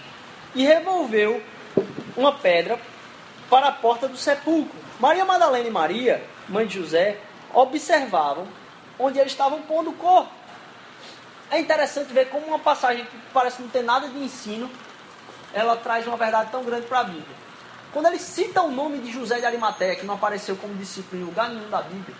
[0.56, 1.42] e revolveu
[2.16, 2.80] uma pedra
[3.50, 4.76] para a porta do sepulcro.
[5.00, 7.18] Maria Madalena e Maria, mãe de José,
[7.54, 8.48] observavam
[8.98, 10.32] onde eles estavam pondo o corpo.
[11.52, 14.70] É interessante ver como uma passagem que parece não ter nada de ensino,
[15.54, 17.37] ela traz uma verdade tão grande para a Bíblia.
[17.98, 21.26] Quando ele cita o nome de José de Arimateia, que não apareceu como discípulo em
[21.26, 22.16] lugar nenhum da Bíblia,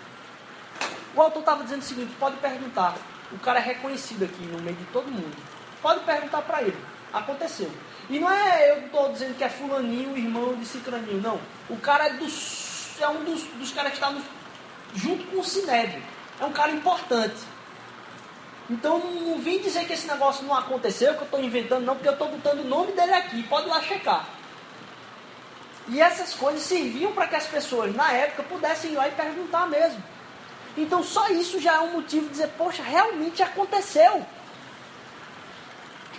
[1.14, 2.96] o autor estava dizendo o seguinte: pode perguntar.
[3.30, 5.36] O cara é reconhecido aqui no meio de todo mundo.
[5.80, 6.76] Pode perguntar para ele.
[7.12, 7.70] Aconteceu.
[8.10, 11.38] E não é eu estou dizendo que é fulaninho, irmão de cicraninho, não.
[11.70, 14.12] O cara é, dos, é um dos, dos caras que está
[14.96, 16.02] junto com o Sinédrio.
[16.40, 17.38] É um cara importante.
[18.68, 22.08] Então não, vim dizer que esse negócio não aconteceu, que eu estou inventando, não, porque
[22.08, 23.44] eu estou botando o nome dele aqui.
[23.44, 24.37] Pode lá checar.
[25.88, 29.66] E essas coisas serviam para que as pessoas, na época, pudessem ir lá e perguntar
[29.66, 30.02] mesmo.
[30.76, 34.24] Então só isso já é um motivo de dizer, poxa, realmente aconteceu.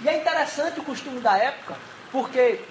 [0.01, 1.75] E é interessante o costume da época,
[2.12, 2.62] porque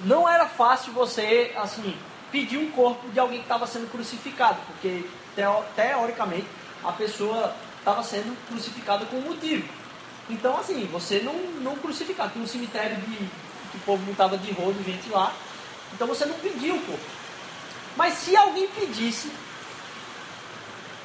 [0.00, 1.96] não era fácil você, assim,
[2.30, 5.04] pedir um corpo de alguém que estava sendo crucificado, porque
[5.76, 6.46] teoricamente
[6.82, 9.68] a pessoa estava sendo crucificada com um motivo.
[10.30, 12.30] Então, assim, você não, não crucificava.
[12.30, 15.32] Tinha um cemitério de, que o povo não estava de rodo, gente lá.
[15.92, 17.04] Então você não pediu o corpo.
[17.96, 19.30] Mas se alguém pedisse,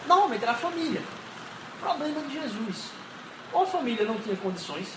[0.08, 1.02] normalmente era a família.
[1.80, 2.92] Problema de Jesus.
[3.52, 4.88] Ou a família não tinha condições,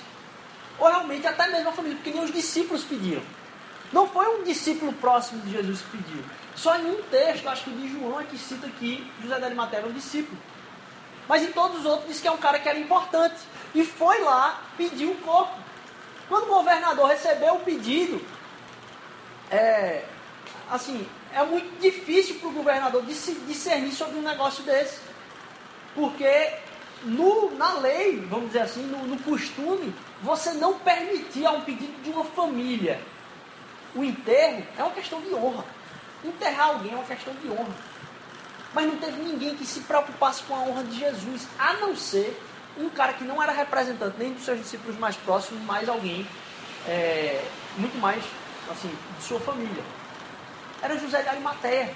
[0.79, 3.22] ou realmente até mesmo a família, porque nem os discípulos pediram.
[3.92, 6.24] Não foi um discípulo próximo de Jesus que pediu.
[6.55, 9.81] Só em um texto, acho que de João, é que cita que José de Arimateia
[9.81, 10.38] era um discípulo.
[11.29, 13.37] Mas em todos os outros diz que é um cara que era importante.
[13.74, 15.55] E foi lá pedir o corpo.
[16.29, 18.24] Quando o governador recebeu o pedido,
[19.50, 20.04] é,
[20.70, 25.00] assim, é muito difícil para o governador discernir sobre um negócio desse.
[25.94, 26.52] Porque
[27.04, 32.10] no, na lei, vamos dizer assim, no, no costume, você não permitia um pedido de
[32.10, 33.00] uma família.
[33.94, 35.64] O enterro é uma questão de honra.
[36.24, 37.74] Enterrar alguém é uma questão de honra.
[38.72, 42.40] Mas não teve ninguém que se preocupasse com a honra de Jesus, a não ser
[42.78, 46.24] um cara que não era representante nem dos seus discípulos mais próximos, mas alguém
[46.86, 47.44] é,
[47.76, 48.22] muito mais
[48.70, 49.83] assim, de sua família.
[50.83, 51.94] Era José de Arimateia.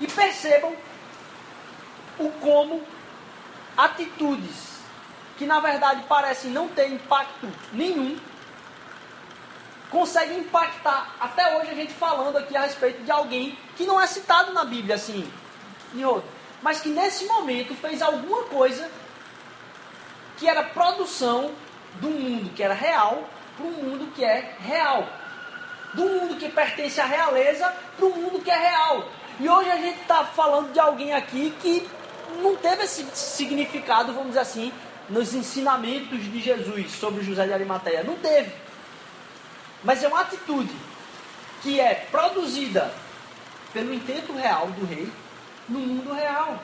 [0.00, 0.74] E percebam
[2.18, 2.82] o como
[3.76, 4.72] atitudes
[5.36, 8.18] que na verdade parecem não ter impacto nenhum
[9.90, 14.06] conseguem impactar até hoje a gente falando aqui a respeito de alguém que não é
[14.06, 15.30] citado na Bíblia assim,
[15.94, 16.28] em outro,
[16.62, 18.90] mas que nesse momento fez alguma coisa
[20.38, 21.52] que era produção
[22.00, 25.06] do mundo que era real para um mundo que é real
[25.94, 29.08] do mundo que pertence à realeza para o mundo que é real.
[29.38, 31.88] E hoje a gente está falando de alguém aqui que
[32.40, 34.72] não teve esse significado, vamos dizer assim,
[35.08, 38.02] nos ensinamentos de Jesus sobre José de Arimateia.
[38.02, 38.52] Não teve.
[39.84, 40.74] Mas é uma atitude
[41.62, 42.92] que é produzida
[43.72, 45.10] pelo intento real do rei
[45.68, 46.58] no mundo real.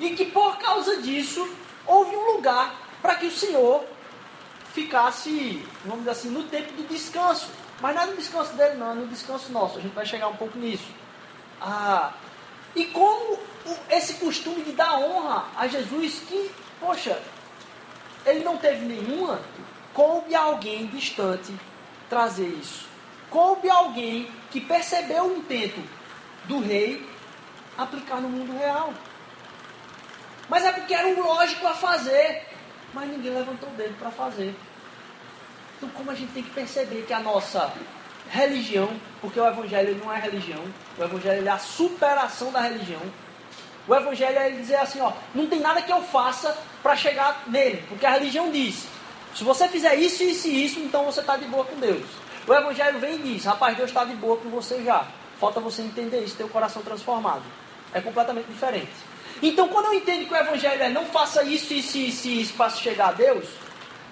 [0.00, 1.48] E que por causa disso
[1.86, 3.84] houve um lugar para que o Senhor
[4.72, 7.50] ficasse, vamos dizer assim, no tempo do descanso.
[7.80, 9.78] Mas não é no descanso dele, não, é no descanso nosso.
[9.78, 10.88] A gente vai chegar um pouco nisso.
[11.60, 12.12] Ah,
[12.74, 13.38] e como
[13.90, 17.20] esse costume de dar honra a Jesus, que, poxa,
[18.26, 19.40] ele não teve nenhuma,
[19.94, 21.52] coube a alguém distante
[22.08, 22.86] trazer isso.
[23.30, 25.82] Coube alguém que percebeu o intento
[26.44, 27.08] do rei
[27.76, 28.92] aplicar no mundo real.
[30.48, 32.46] Mas é porque era um lógico a fazer.
[32.94, 34.54] Mas ninguém levantou o dedo para fazer.
[35.78, 37.72] Então, como a gente tem que perceber que a nossa
[38.28, 40.62] religião, porque o Evangelho não é religião,
[40.98, 43.00] o Evangelho é a superação da religião.
[43.86, 47.84] O Evangelho é dizer assim: ó, não tem nada que eu faça para chegar nele,
[47.88, 48.86] porque a religião diz:
[49.34, 52.04] se você fizer isso, isso e isso, então você está de boa com Deus.
[52.46, 55.06] O Evangelho vem e diz: rapaz, Deus está de boa com você já.
[55.38, 57.42] Falta você entender isso, ter o coração transformado.
[57.94, 58.90] É completamente diferente.
[59.40, 62.70] Então, quando eu entendo que o Evangelho é não faça isso, isso, isso, isso para
[62.70, 63.46] chegar a Deus,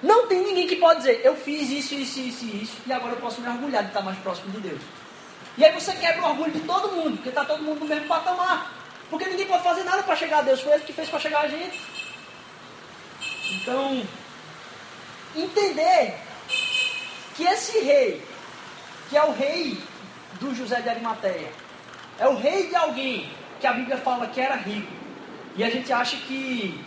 [0.06, 3.20] não tem ninguém que pode dizer, eu fiz isso, isso, isso, isso, e agora eu
[3.20, 4.80] posso me orgulhar de estar mais próximo de Deus.
[5.58, 8.06] E aí você quebra o orgulho de todo mundo, porque está todo mundo no mesmo
[8.06, 8.72] patamar.
[9.10, 11.40] Porque ninguém pode fazer nada para chegar a Deus, foi ele que fez para chegar
[11.40, 11.80] a gente.
[13.52, 14.02] Então,
[15.34, 16.18] entender
[17.34, 18.22] que esse rei,
[19.08, 19.78] que é o rei
[20.40, 21.50] do José de Arimateia,
[22.18, 24.92] é o rei de alguém que a Bíblia fala que era rico.
[25.56, 26.84] E a gente acha que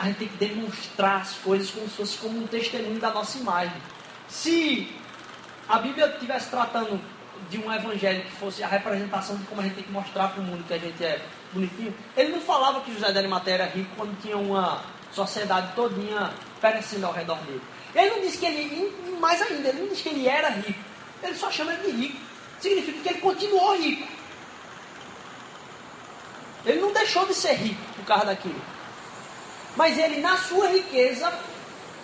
[0.00, 3.36] a gente tem que demonstrar as coisas como se fosse como um testemunho da nossa
[3.36, 3.76] imagem.
[4.26, 4.90] Se
[5.68, 6.98] a Bíblia estivesse tratando
[7.50, 10.40] de um evangelho que fosse a representação de como a gente tem que mostrar para
[10.40, 11.20] o mundo que a gente é
[11.52, 14.82] bonitinho, ele não falava que José de Arimateia era rico quando tinha uma
[15.12, 16.32] sociedade todinha
[16.62, 17.60] perecendo ao redor dele.
[17.94, 20.80] Ele não disse que ele, mais ainda, ele não disse que ele era rico.
[21.22, 22.20] Ele só chama ele de rico.
[22.58, 24.08] Significa que ele continuou rico.
[26.64, 28.79] Ele não deixou de ser rico por causa daquilo.
[29.76, 31.32] Mas ele, na sua riqueza,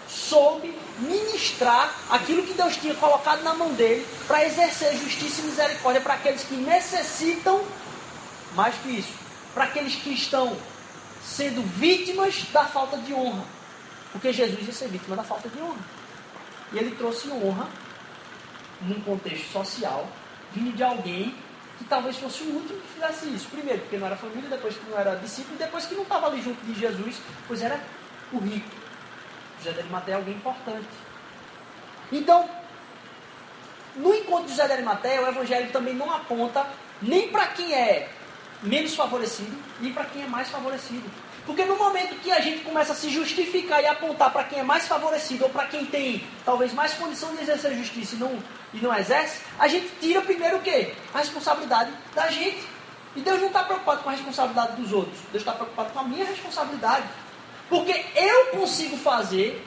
[0.09, 6.01] soube ministrar aquilo que Deus tinha colocado na mão dele para exercer justiça e misericórdia
[6.01, 7.63] para aqueles que necessitam,
[8.55, 9.13] mais que isso,
[9.53, 10.57] para aqueles que estão
[11.23, 13.45] sendo vítimas da falta de honra.
[14.13, 15.85] Porque Jesus ia ser vítima da falta de honra.
[16.73, 17.69] E ele trouxe honra
[18.81, 20.09] num contexto social,
[20.53, 21.35] vindo de alguém
[21.79, 23.49] que talvez fosse o último que fizesse isso.
[23.49, 26.43] Primeiro, porque não era família, depois que não era discípulo, depois que não estava ali
[26.43, 27.81] junto de Jesus, pois era
[28.33, 28.69] o rico.
[29.59, 30.89] José de Arimateia é alguém importante.
[32.11, 32.49] Então,
[33.97, 36.67] no encontro de José de Arimateia, o Evangelho também não aponta
[37.01, 38.09] nem para quem é
[38.63, 41.09] menos favorecido, nem para quem é mais favorecido.
[41.47, 44.63] Porque no momento que a gente começa a se justificar e apontar para quem é
[44.65, 48.43] mais favorecido ou para quem tem talvez mais condição de exercer justiça e não,
[48.75, 50.93] e não exerce, a gente tira primeiro o quê?
[51.15, 52.67] A responsabilidade da gente.
[53.15, 55.17] E Deus não está preocupado com a responsabilidade dos outros.
[55.31, 57.07] Deus está preocupado com a minha responsabilidade.
[57.69, 59.65] Porque eu consigo fazer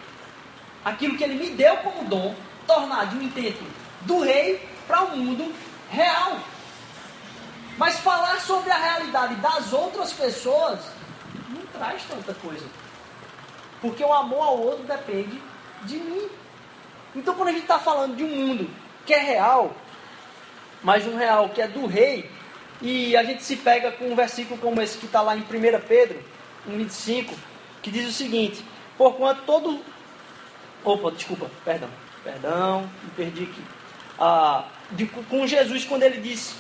[0.83, 2.35] aquilo que Ele me deu como dom,
[2.67, 3.63] tornar de um intento
[4.01, 5.55] do rei para o um mundo
[5.89, 6.39] real.
[7.77, 10.98] Mas falar sobre a realidade das outras pessoas
[11.79, 12.65] traz tanta coisa.
[13.81, 15.41] Porque o amor ao outro depende
[15.83, 16.29] de mim.
[17.15, 18.69] Então, quando a gente está falando de um mundo
[19.05, 19.73] que é real,
[20.83, 22.29] mas um real que é do rei,
[22.81, 25.45] e a gente se pega com um versículo como esse que está lá em 1
[25.87, 26.23] Pedro,
[26.69, 27.33] 1,25,
[27.81, 28.63] que diz o seguinte:
[28.97, 29.79] Porquanto todo.
[30.83, 31.89] Opa, desculpa, perdão,
[32.23, 33.63] perdão, me perdi aqui.
[34.17, 36.55] Ah, de, com Jesus, quando ele disse,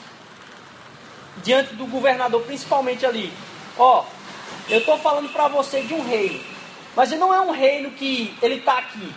[1.43, 3.31] diante do governador, principalmente ali,
[3.77, 4.03] ó,
[4.69, 6.39] eu estou falando para você de um reino.
[6.95, 9.13] Mas ele não é um reino que ele está aqui.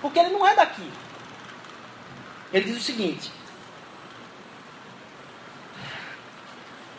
[0.00, 0.90] Porque ele não é daqui.
[2.52, 3.30] Ele diz o seguinte: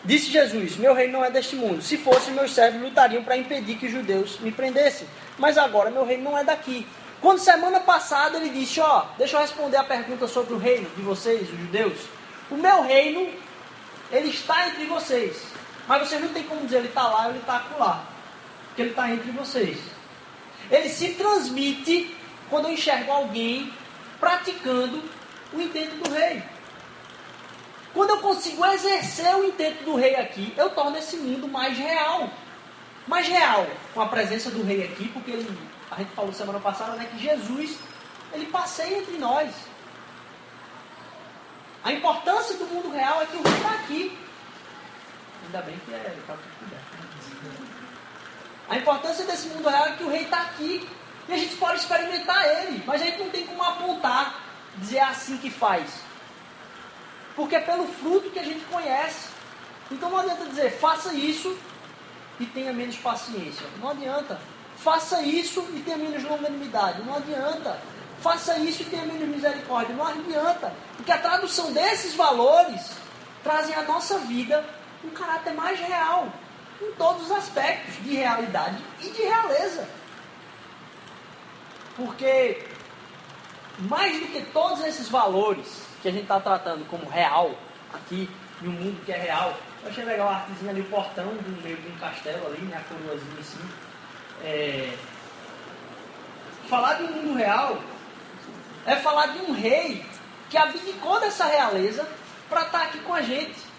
[0.03, 1.81] Disse Jesus: Meu reino não é deste mundo.
[1.81, 5.07] Se fosse, meus servos lutariam para impedir que os judeus me prendessem.
[5.37, 6.87] Mas agora meu reino não é daqui.
[7.21, 11.01] Quando semana passada ele disse: Ó, deixa eu responder a pergunta sobre o reino de
[11.01, 11.97] vocês, os judeus.
[12.51, 13.29] O meu reino,
[14.11, 15.52] ele está entre vocês.
[15.87, 18.03] Mas vocês não tem como dizer ele está lá ou ele está acolá.
[18.67, 19.79] Porque ele está entre vocês.
[20.71, 22.15] Ele se transmite
[22.49, 23.71] quando eu enxergo alguém
[24.19, 25.03] praticando
[25.51, 26.43] o intento do rei.
[27.93, 32.29] Quando eu consigo exercer o intento do rei aqui, eu torno esse mundo mais real.
[33.07, 35.57] Mais real com a presença do rei aqui, porque ele,
[35.91, 37.77] a gente falou semana passada né, que Jesus
[38.31, 39.53] ele passeia entre nós.
[41.83, 44.17] A importância do mundo real é que o rei está aqui.
[45.45, 47.03] Ainda bem que é, está tudo coberto.
[48.69, 50.87] A importância desse mundo real é que o rei está aqui.
[51.27, 54.43] E a gente pode experimentar ele, mas a gente não tem como apontar,
[54.77, 56.01] dizer é assim que faz.
[57.35, 59.29] Porque é pelo fruto que a gente conhece.
[59.89, 61.57] Então não adianta dizer, faça isso
[62.39, 63.65] e tenha menos paciência.
[63.79, 64.39] Não adianta.
[64.77, 67.03] Faça isso e tenha menos longanimidade.
[67.03, 67.79] Não adianta.
[68.21, 69.95] Faça isso e tenha menos misericórdia.
[69.95, 70.73] Não adianta.
[70.97, 72.91] Porque a tradução desses valores
[73.43, 74.63] trazem à nossa vida
[75.03, 76.27] um caráter mais real,
[76.81, 79.87] em todos os aspectos, de realidade e de realeza.
[81.95, 82.65] Porque,
[83.79, 87.51] mais do que todos esses valores que a gente está tratando como real,
[87.93, 88.29] aqui,
[88.61, 91.61] em um mundo que é real, eu achei legal a artezinha ali, o portão do
[91.61, 93.59] meio de um castelo ali, né, a coroazinha assim.
[94.43, 94.93] É...
[96.69, 97.77] Falar de um mundo real
[98.85, 100.05] é falar de um rei
[100.49, 102.07] que abdicou dessa realeza
[102.49, 103.72] para estar tá aqui com a gente.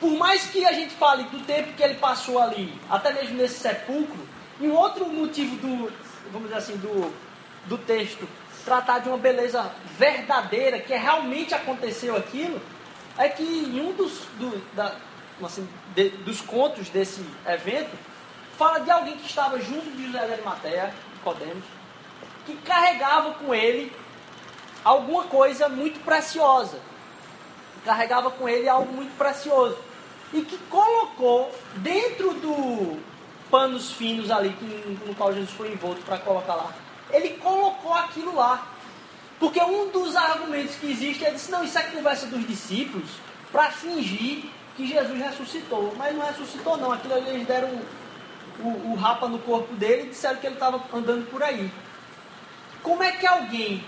[0.00, 3.60] Por mais que a gente fale do tempo que ele passou ali, até mesmo nesse
[3.60, 4.26] sepulcro,
[4.58, 5.92] e um outro motivo do,
[6.32, 7.12] vamos dizer assim, do,
[7.66, 8.26] do texto
[8.64, 12.60] tratar de uma beleza verdadeira, que realmente aconteceu aquilo,
[13.18, 14.94] é que em um dos, do, da,
[15.44, 17.90] assim, de, dos contos desse evento,
[18.56, 21.64] fala de alguém que estava junto de José de Arimateia, Podemos,
[22.46, 23.92] que carregava com ele
[24.82, 26.78] alguma coisa muito preciosa.
[27.84, 29.76] Carregava com ele algo muito precioso
[30.32, 32.98] e que colocou dentro do
[33.50, 36.72] panos finos ali que, no qual Jesus foi envolto para colocar lá.
[37.10, 38.66] Ele colocou aquilo lá.
[39.40, 43.08] Porque um dos argumentos que existe é disse, não, isso é conversa dos discípulos
[43.50, 44.44] para fingir
[44.76, 45.92] que Jesus ressuscitou.
[45.96, 50.04] Mas não ressuscitou não, aquilo ali eles deram o, o, o rapa no corpo dele
[50.04, 51.70] e disseram que ele estava andando por aí.
[52.82, 53.84] Como é que alguém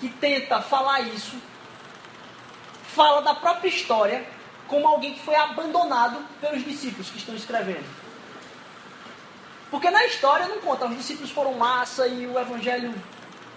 [0.00, 1.36] que tenta falar isso
[2.94, 4.26] fala da própria história
[4.68, 7.84] como alguém que foi abandonado pelos discípulos que estão escrevendo.
[9.70, 12.94] Porque na história não conta, os discípulos foram massa e o evangelho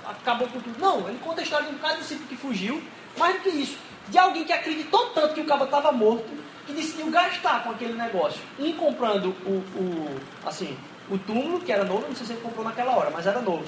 [0.05, 0.79] acabou com tudo.
[0.79, 2.81] Não, ele conta a história de um cada discípulo que fugiu,
[3.17, 6.27] mais do que isso, de alguém que acreditou tanto que o cabo estava morto,
[6.65, 8.41] que decidiu gastar com aquele negócio.
[8.57, 10.77] Um comprando o, o, assim,
[11.09, 13.65] o túmulo, que era novo, não sei se ele comprou naquela hora, mas era novo.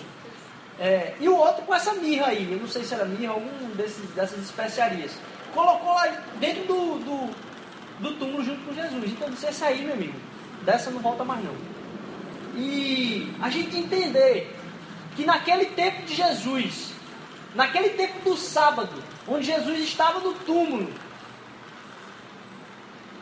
[0.79, 3.69] É, e o outro com essa mirra aí, eu não sei se era mirra, algum
[3.75, 5.11] desses, dessas especiarias.
[5.53, 6.07] Colocou lá
[6.39, 7.35] dentro do, do,
[7.99, 9.11] do túmulo junto com Jesus.
[9.11, 10.19] Então disse, essa aí, meu amigo,
[10.63, 11.55] dessa não volta mais não.
[12.55, 14.55] E a gente entender
[15.15, 16.93] que naquele tempo de Jesus,
[17.55, 20.91] naquele tempo do sábado, onde Jesus estava no túmulo,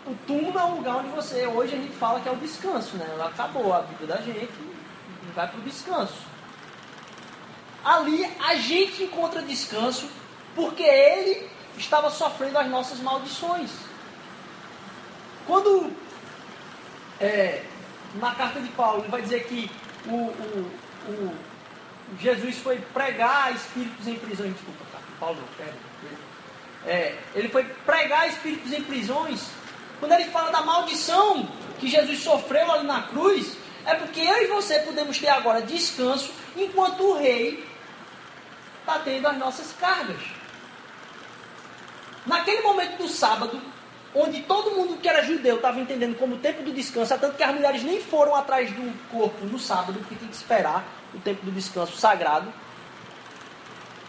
[0.06, 2.98] o túmulo é um lugar onde você, hoje a gente fala que é o descanso,
[2.98, 3.06] né?
[3.24, 4.50] Acabou a vida da gente
[5.36, 6.22] vai para o descanso.
[7.84, 10.10] Ali a gente encontra descanso
[10.56, 11.48] porque ele
[11.80, 13.72] estava sofrendo as nossas maldições.
[15.48, 15.92] Quando
[17.20, 17.64] é,
[18.16, 19.72] na carta de Paulo ele vai dizer que
[20.06, 20.72] o, o,
[21.08, 21.36] o
[22.20, 25.00] Jesus foi pregar espíritos em prisões, desculpa, tá?
[25.20, 25.90] Paulo não.
[26.86, 29.48] É, ele foi pregar espíritos em prisões.
[30.00, 34.48] Quando ele fala da maldição que Jesus sofreu ali na cruz, é porque eu e
[34.48, 37.66] você podemos ter agora descanso enquanto o rei
[38.80, 40.39] está tendo as nossas cargas.
[42.30, 43.60] Naquele momento do sábado,
[44.14, 47.42] onde todo mundo que era judeu estava entendendo como o tempo do descanso, tanto que
[47.42, 51.44] as mulheres nem foram atrás do corpo no sábado, porque tem que esperar o tempo
[51.44, 52.54] do descanso sagrado.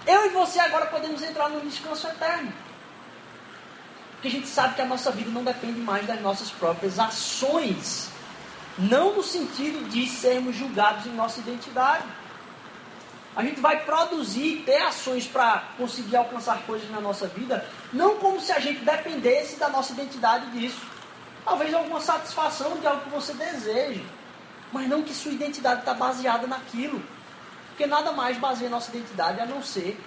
[0.06, 2.52] Eu e você agora podemos entrar no descanso eterno.
[4.12, 8.10] Porque a gente sabe que a nossa vida não depende mais das nossas próprias ações.
[8.76, 12.04] Não no sentido de sermos julgados em nossa identidade.
[13.36, 18.40] A gente vai produzir, ter ações para conseguir alcançar coisas na nossa vida, não como
[18.40, 20.80] se a gente dependesse da nossa identidade disso.
[21.44, 24.04] Talvez alguma satisfação de algo que você deseje,
[24.72, 27.02] mas não que sua identidade está baseada naquilo.
[27.68, 29.98] Porque nada mais baseia nossa identidade a não ser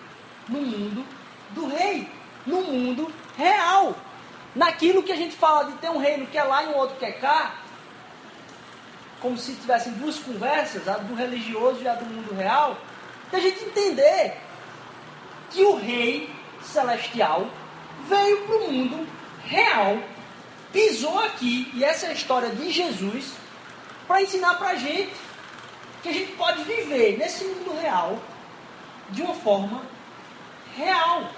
[0.48, 1.06] no mundo
[1.52, 2.10] do rei,
[2.46, 3.96] no mundo real.
[4.54, 6.98] Naquilo que a gente fala de ter um reino que é lá e um outro
[6.98, 7.56] que é cá,
[9.20, 12.78] como se tivessem duas conversas, a do religioso e a do mundo real,
[13.38, 14.38] a gente entender
[15.52, 16.30] que o rei
[16.62, 17.48] celestial
[18.08, 19.08] veio para o mundo
[19.46, 19.98] real,
[20.72, 23.34] pisou aqui, e essa é a história de Jesus,
[24.08, 25.14] para ensinar para a gente
[26.02, 28.20] que a gente pode viver nesse mundo real
[29.10, 29.84] de uma forma
[30.76, 31.30] real,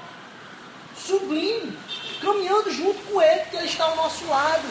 [0.98, 1.78] sublime,
[2.22, 4.64] caminhando junto com Ele, porque Ele está ao nosso lado,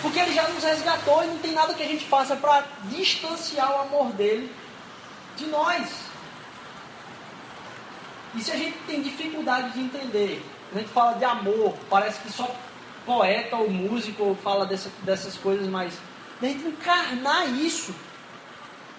[0.00, 3.72] porque Ele já nos resgatou e não tem nada que a gente faça para distanciar
[3.72, 4.50] o amor dele
[5.36, 6.05] de nós.
[8.36, 12.30] E se a gente tem dificuldade de entender, a gente fala de amor, parece que
[12.30, 12.54] só
[13.06, 15.94] poeta ou músico fala dessa, dessas coisas, mas
[16.42, 17.94] a gente encarnar isso,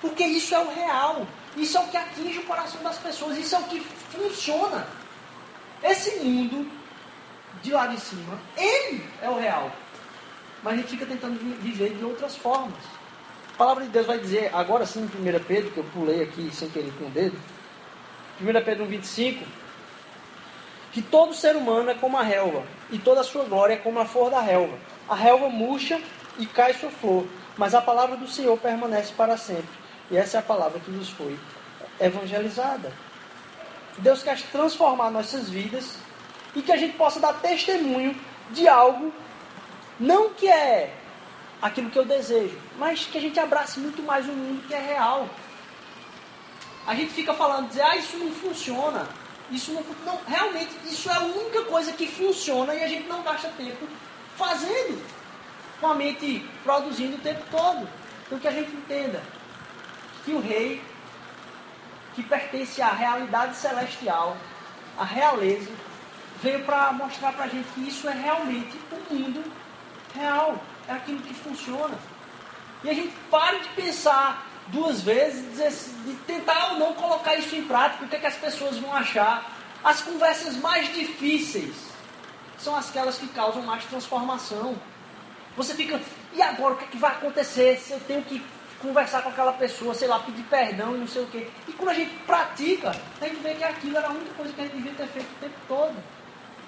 [0.01, 3.55] porque isso é o real, isso é o que atinge o coração das pessoas, isso
[3.55, 4.87] é o que funciona.
[5.83, 6.67] Esse mundo
[7.61, 9.71] de lá de cima, ele é o real.
[10.63, 12.79] Mas a gente fica tentando viver de outras formas.
[13.53, 16.49] A palavra de Deus vai dizer, agora sim, em 1 Pedro, que eu pulei aqui
[16.51, 17.37] sem querer com o dedo,
[18.39, 19.43] 1 Pedro 25,
[20.91, 23.99] que todo ser humano é como a relva, e toda a sua glória é como
[23.99, 24.77] a flor da relva.
[25.09, 25.99] A relva murcha
[26.37, 27.25] e cai sua flor,
[27.57, 29.69] mas a palavra do Senhor permanece para sempre.
[30.11, 31.37] E essa é a palavra que nos foi
[31.99, 32.91] evangelizada.
[33.97, 35.97] Deus quer transformar nossas vidas
[36.55, 38.15] e que a gente possa dar testemunho
[38.51, 39.11] de algo,
[39.99, 40.93] não que é
[41.59, 44.79] aquilo que eu desejo, mas que a gente abrace muito mais o mundo que é
[44.79, 45.27] real
[46.87, 49.05] a gente fica falando, dizer, ah, isso não funciona.
[49.51, 53.21] Isso não, não, realmente, isso é a única coisa que funciona e a gente não
[53.23, 53.85] gasta tempo
[54.37, 55.01] fazendo,
[55.79, 57.87] com a mente produzindo o tempo todo.
[58.25, 59.21] Então que a gente entenda
[60.23, 60.81] que o rei,
[62.15, 64.37] que pertence à realidade celestial,
[64.97, 65.71] à realeza,
[66.41, 69.43] veio para mostrar para a gente que isso é realmente o mundo
[70.13, 70.57] real,
[70.87, 71.97] é aquilo que funciona.
[72.83, 77.63] E a gente para de pensar duas vezes, de tentar ou não colocar isso em
[77.63, 79.51] prática, o que, é que as pessoas vão achar.
[79.83, 81.75] As conversas mais difíceis
[82.57, 84.75] são aquelas que causam mais transformação.
[85.55, 85.99] Você fica,
[86.33, 88.43] e agora o que, é que vai acontecer se eu tenho que
[88.79, 91.47] conversar com aquela pessoa, sei lá, pedir perdão e não sei o quê.
[91.67, 94.61] E quando a gente pratica, a gente vê que aquilo era a única coisa que
[94.61, 95.95] a gente devia ter feito o tempo todo.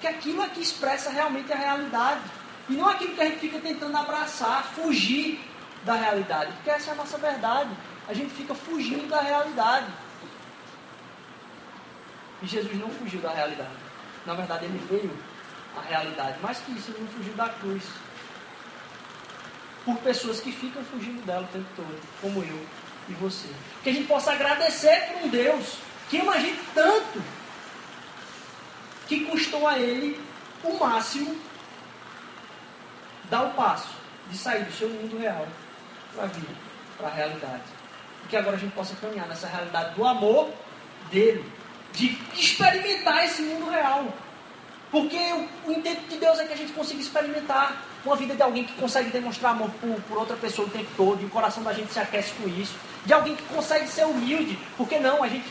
[0.00, 2.20] Que aquilo é que expressa realmente a realidade.
[2.68, 5.40] E não aquilo que a gente fica tentando abraçar, fugir
[5.84, 6.52] da realidade.
[6.52, 7.70] Porque essa é a nossa verdade
[8.10, 9.86] a gente fica fugindo da realidade.
[12.42, 13.70] E Jesus não fugiu da realidade.
[14.26, 15.16] Na verdade, ele veio
[15.76, 16.40] a realidade.
[16.40, 17.84] Mais que isso, ele não fugiu da cruz.
[19.84, 22.66] Por pessoas que ficam fugindo dela o tempo todo, como eu
[23.08, 23.48] e você.
[23.84, 27.22] Que a gente possa agradecer por um Deus que ama a gente tanto,
[29.06, 30.20] que custou a ele
[30.64, 31.40] o máximo
[33.30, 33.94] dar o passo
[34.28, 35.46] de sair do seu mundo real
[36.12, 36.48] para vir
[36.98, 37.79] para a realidade.
[38.28, 40.50] Que agora a gente possa caminhar nessa realidade do amor
[41.10, 41.44] dele,
[41.92, 44.06] de experimentar esse mundo real.
[44.90, 45.18] Porque
[45.66, 48.72] o, intento de Deus é que a gente consiga experimentar uma vida de alguém que
[48.74, 51.92] consegue demonstrar amor por, por outra pessoa o tempo todo, e o coração da gente
[51.92, 52.74] se aquece com isso.
[53.06, 55.46] De alguém que consegue ser humilde, porque não, a gente,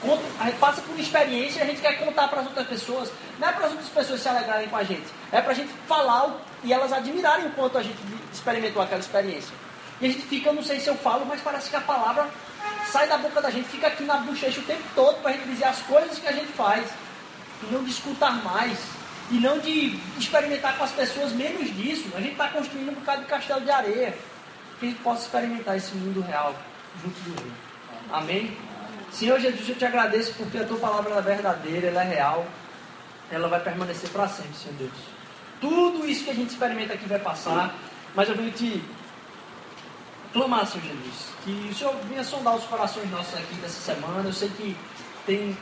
[0.00, 0.22] conta,
[0.60, 3.10] passa por experiência e a gente quer contar para as outras pessoas.
[3.38, 5.72] Não é para as outras pessoas se alegrarem com a gente, é para a gente
[5.88, 7.98] falar e elas admirarem o quanto a gente
[8.32, 9.52] experimentou aquela experiência.
[10.02, 12.28] E a gente fica, não sei se eu falo, mas parece que a palavra
[12.90, 15.48] sai da boca da gente, fica aqui na bochecha o tempo todo para a gente
[15.48, 16.90] dizer as coisas que a gente faz
[17.62, 18.80] e não de escutar mais,
[19.30, 22.08] e não de experimentar com as pessoas menos disso.
[22.16, 24.18] A gente está construindo um bocado de castelo de areia,
[24.80, 26.52] que a gente possa experimentar esse mundo real
[27.00, 27.52] junto do Rei.
[28.10, 28.56] Amém?
[29.12, 32.44] Senhor Jesus, eu te agradeço porque a tua palavra é verdadeira, ela é real,
[33.30, 34.92] ela vai permanecer para sempre, Senhor Deus.
[35.60, 37.72] Tudo isso que a gente experimenta aqui vai passar,
[38.16, 38.82] mas eu venho te
[40.32, 44.28] clamar, Senhor Jesus, que o Senhor venha sondar os corações nossos aqui dessa semana.
[44.28, 44.76] Eu sei que
[45.26, 45.56] tem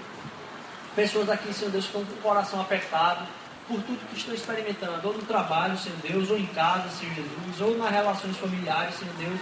[0.94, 3.26] pessoas aqui, Senhor Deus, que estão com o coração apertado
[3.68, 7.60] por tudo que estão experimentando, ou no trabalho, Senhor Deus, ou em casa, Senhor Jesus,
[7.60, 9.40] ou nas relações familiares, Senhor Deus.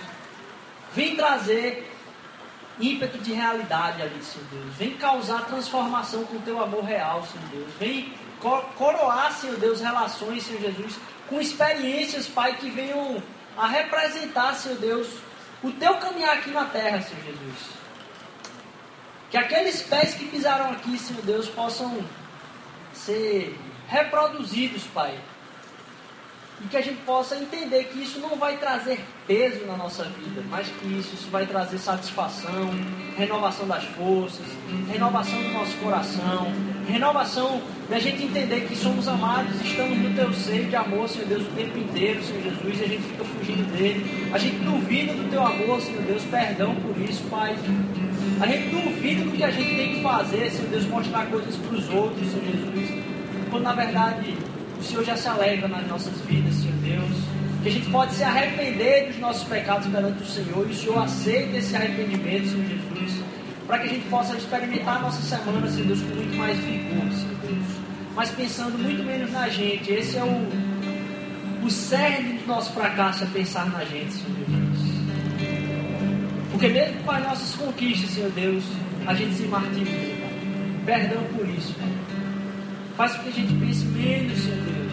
[0.95, 1.91] Vem trazer
[2.79, 4.75] ímpeto de realidade ali, Senhor Deus.
[4.77, 7.73] Vem causar transformação com o teu amor real, Senhor Deus.
[7.79, 8.13] Vem
[8.77, 10.97] coroar, Senhor Deus, relações, Senhor Jesus,
[11.29, 13.23] com experiências, Pai, que venham
[13.59, 15.09] a representar, Senhor Deus,
[15.63, 17.71] o teu caminhar aqui na terra, Senhor Jesus.
[19.31, 22.03] Que aqueles pés que pisaram aqui, Senhor Deus, possam
[22.95, 25.19] ser reproduzidos, Pai.
[26.61, 30.43] E que a gente possa entender que isso não vai trazer peso na nossa vida,
[30.51, 32.71] mas que isso, isso vai trazer satisfação,
[33.17, 34.45] renovação das forças,
[34.91, 36.53] renovação do nosso coração,
[36.89, 41.43] renovação da gente entender que somos amados, estamos no teu seio de amor, Senhor Deus,
[41.43, 44.31] o tempo inteiro, Senhor Jesus, e a gente fica fugindo dele.
[44.33, 47.57] A gente duvida do teu amor, Senhor Deus, perdão por isso, Pai.
[48.41, 51.77] A gente duvida do que a gente tem que fazer, Senhor Deus, mostrar coisas para
[51.77, 53.05] os outros, Senhor Jesus.
[53.51, 54.37] Quando na verdade
[54.79, 57.17] o Senhor já se alegra nas nossas vidas, Senhor Deus.
[57.63, 60.99] Que a gente pode se arrepender dos nossos pecados perante o Senhor e o Senhor
[60.99, 63.25] aceita esse arrependimento, Senhor Jesus.
[63.67, 67.13] Para que a gente possa experimentar a nossa semana, Senhor Deus, com muito mais vigor,
[67.13, 67.67] Senhor Deus.
[68.15, 69.91] Mas pensando muito menos na gente.
[69.91, 74.99] Esse é o, o cerne do nosso fracasso, é pensar na gente, Senhor Jesus.
[76.53, 78.65] Porque mesmo com as nossas conquistas, Senhor Deus,
[79.07, 80.29] a gente se martiriza.
[80.87, 81.98] Perdão por isso, Pai.
[82.99, 84.93] Faz com que a gente pense menos, Senhor Deus,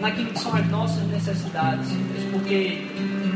[0.00, 2.86] naquilo que são as nossas necessidades, Senhor Deus, porque,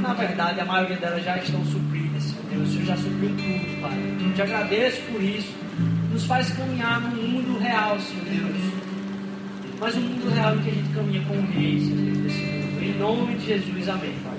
[0.01, 2.69] na verdade, a maioria delas já estão supridas, Senhor Deus.
[2.69, 3.99] O Senhor já supriu tudo, Pai.
[4.25, 5.53] Eu te agradeço por isso.
[6.13, 8.57] Nos faz caminhar num mundo real, Senhor Deus.
[9.81, 12.85] Mas um mundo real em que a gente caminha com o Rei, Senhor Deus, mundo.
[12.85, 14.39] Em nome de Jesus, amém, Pai.